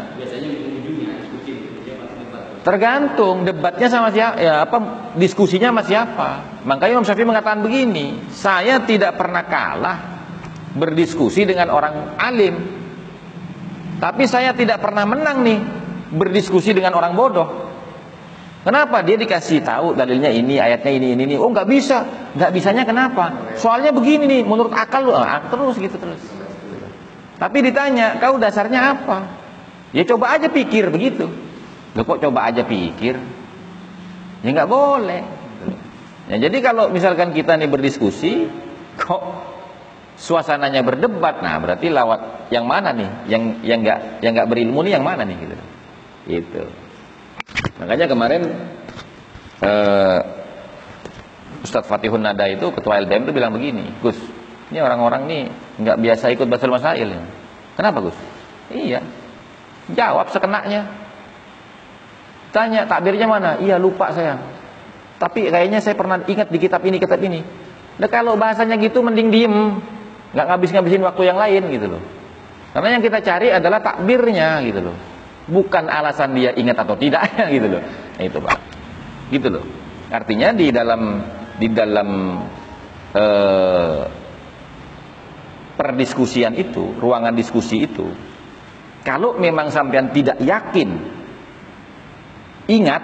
[2.65, 4.77] Tergantung debatnya sama siapa, ya apa
[5.21, 6.29] diskusinya sama siapa.
[6.65, 9.97] Makanya Imam Syafi'i mengatakan begini, saya tidak pernah kalah
[10.73, 12.57] berdiskusi dengan orang alim.
[14.01, 15.61] Tapi saya tidak pernah menang nih
[16.09, 17.69] berdiskusi dengan orang bodoh.
[18.65, 19.05] Kenapa?
[19.05, 21.35] Dia dikasih tahu dalilnya ini, ayatnya ini, ini, ini.
[21.37, 22.01] Oh nggak bisa,
[22.33, 23.53] nggak bisanya kenapa?
[23.61, 26.17] Soalnya begini nih, menurut akal lu, ah, terus gitu terus.
[27.37, 29.17] Tapi ditanya, kau dasarnya apa?
[29.93, 31.44] Ya coba aja pikir begitu.
[31.95, 33.15] Lo kok coba aja pikir?
[34.43, 35.23] Ya nggak boleh.
[36.27, 38.51] Ya, jadi kalau misalkan kita nih berdiskusi,
[38.99, 39.23] kok
[40.19, 43.09] suasananya berdebat, nah berarti lawat yang mana nih?
[43.31, 45.55] Yang yang nggak yang nggak berilmu nih yang mana nih gitu?
[46.25, 46.63] Itu.
[47.79, 48.41] Makanya kemarin
[49.63, 50.19] uh,
[51.63, 54.17] Ustadz Fatihun Nada itu ketua LBM itu bilang begini, Gus,
[54.73, 55.41] ini orang-orang nih
[55.79, 57.07] nggak biasa ikut basul masail.
[57.77, 58.17] Kenapa Gus?
[58.73, 59.05] Iya,
[59.93, 61.04] jawab sekenanya.
[62.55, 63.59] Tanya takbirnya mana?
[63.59, 64.39] Iya lupa saya.
[65.19, 67.43] Tapi kayaknya saya pernah ingat di kitab ini, kitab ini.
[67.99, 69.55] Nah kalau bahasanya gitu mending diem.
[70.35, 72.03] nggak ngabis-ngabisin waktu yang lain gitu loh.
[72.75, 74.95] Karena yang kita cari adalah takbirnya gitu loh.
[75.51, 77.81] Bukan alasan dia ingat atau tidaknya gitu loh.
[78.19, 78.57] Nah, itu Pak.
[79.31, 79.63] Gitu loh.
[80.11, 81.01] Artinya di dalam
[81.55, 82.09] di dalam
[83.15, 84.03] eh,
[85.75, 88.11] perdiskusian itu, ruangan diskusi itu,
[89.07, 91.14] kalau memang sampean tidak yakin,
[92.69, 93.03] ingat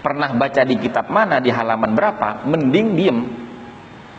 [0.00, 3.18] pernah baca di kitab mana di halaman berapa, mending diem.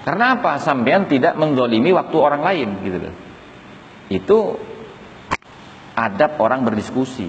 [0.04, 0.60] Karena apa?
[0.60, 3.16] Sampean tidak mendolimi waktu orang lain gitu loh.
[4.08, 4.38] Itu
[5.96, 7.28] adab orang berdiskusi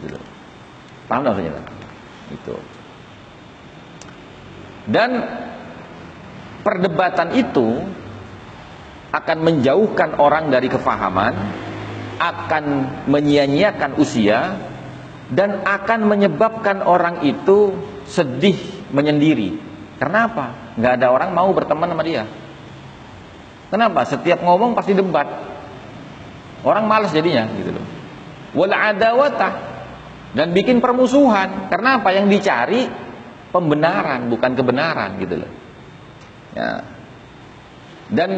[0.00, 0.24] gitu loh.
[1.08, 1.60] Paham maksudnya?
[2.32, 2.54] Itu.
[4.88, 5.10] Dan
[6.64, 7.68] perdebatan itu
[9.10, 11.34] akan menjauhkan orang dari kefahaman,
[12.20, 12.64] akan
[13.10, 14.54] menyia-nyiakan usia,
[15.30, 17.74] dan akan menyebabkan orang itu
[18.10, 18.58] sedih
[18.90, 19.56] menyendiri.
[20.02, 20.74] Kenapa?
[20.74, 22.26] Gak ada orang mau berteman sama dia.
[23.70, 24.02] Kenapa?
[24.02, 25.28] Setiap ngomong pasti debat.
[26.66, 27.86] Orang malas jadinya gitu loh.
[28.58, 29.52] Wal adawatah
[30.34, 31.70] dan bikin permusuhan.
[31.70, 32.10] Karena apa?
[32.10, 32.80] Yang dicari
[33.54, 35.50] pembenaran bukan kebenaran gitu loh.
[36.58, 36.70] Ya.
[38.10, 38.30] Dan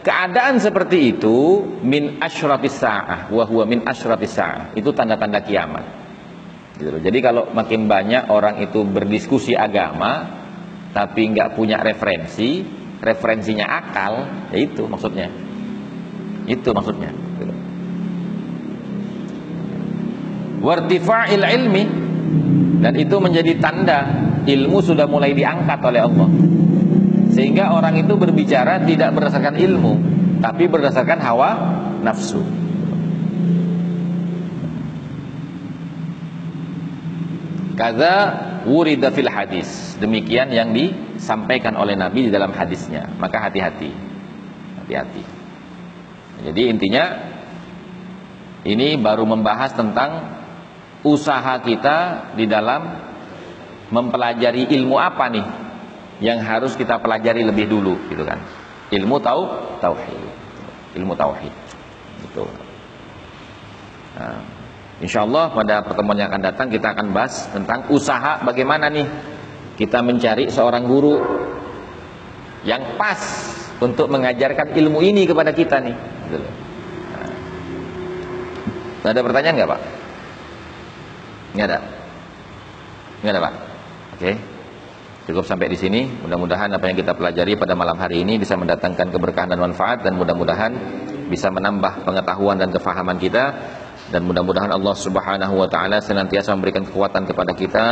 [0.00, 4.72] keadaan seperti itu min asyratis sa'ah wa min asyratis sa'ah.
[4.72, 6.07] Itu tanda-tanda kiamat.
[6.78, 7.02] Gitu loh.
[7.02, 10.38] Jadi kalau makin banyak orang itu berdiskusi agama
[10.94, 12.62] tapi nggak punya referensi,
[13.02, 14.12] referensinya akal,
[14.54, 15.26] ya itu maksudnya.
[16.46, 17.10] Itu maksudnya.
[17.10, 17.54] Gitu.
[20.62, 21.84] Wartifa'il ilmi
[22.78, 23.98] dan itu menjadi tanda
[24.46, 26.28] ilmu sudah mulai diangkat oleh Allah.
[27.34, 29.92] Sehingga orang itu berbicara tidak berdasarkan ilmu,
[30.42, 31.50] tapi berdasarkan hawa
[32.02, 32.67] nafsu.
[37.78, 38.12] Kaza
[38.66, 39.94] wurida fil hadis.
[40.02, 43.06] Demikian yang disampaikan oleh Nabi di dalam hadisnya.
[43.22, 43.94] Maka hati-hati.
[44.82, 45.22] Hati-hati.
[46.42, 47.04] Jadi intinya
[48.66, 50.38] ini baru membahas tentang
[51.06, 52.98] usaha kita di dalam
[53.94, 55.46] mempelajari ilmu apa nih
[56.18, 58.42] yang harus kita pelajari lebih dulu gitu kan
[58.90, 59.42] ilmu tahu
[59.78, 60.20] tauhid
[60.98, 61.54] ilmu tauhid
[62.26, 62.44] gitu
[64.18, 64.42] nah,
[64.98, 69.06] insyaallah pada pertemuan yang akan datang kita akan bahas tentang usaha bagaimana nih
[69.78, 71.22] kita mencari seorang guru
[72.66, 73.18] yang pas
[73.78, 75.96] untuk mengajarkan ilmu ini kepada kita nih.
[76.28, 76.48] Gitu
[79.06, 79.80] nah, ada pertanyaan nggak pak?
[81.54, 81.78] Nggak ada?
[83.22, 83.54] Nggak ada pak?
[84.18, 84.32] Oke.
[85.30, 86.08] Cukup sampai di sini.
[86.26, 90.18] Mudah-mudahan apa yang kita pelajari pada malam hari ini bisa mendatangkan keberkahan dan manfaat dan
[90.18, 90.72] mudah-mudahan
[91.28, 93.52] bisa menambah pengetahuan dan kefahaman kita
[94.08, 97.86] dan mudah-mudahan Allah Subhanahu wa taala senantiasa memberikan kekuatan kepada kita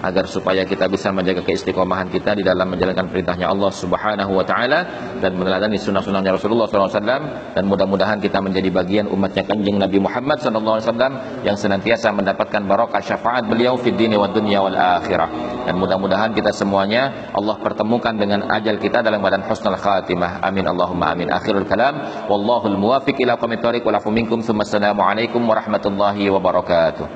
[0.00, 4.80] agar supaya kita bisa menjaga keistiqomahan kita di dalam menjalankan perintahnya Allah Subhanahu wa taala
[5.20, 11.44] dan meneladani sunnah-sunnahnya Rasulullah SAW dan mudah-mudahan kita menjadi bagian umatnya kanjeng Nabi Muhammad SAW
[11.44, 15.28] yang senantiasa mendapatkan barokah syafaat beliau fid dini wa dunya wal akhirah.
[15.68, 20.40] Dan mudah-mudahan kita semuanya Allah pertemukan dengan ajal kita dalam badan husnul khatimah.
[20.42, 20.64] Amin.
[20.64, 21.28] Allahumma amin.
[21.28, 22.26] Akhirul kalam.
[22.26, 24.40] Wallahul muwafiq ila qamit thariq wa minkum.
[24.40, 27.06] Thumma assalamu alaikum ورحمة الله وبركاته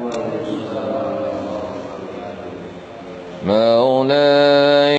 [3.46, 4.84] مولاي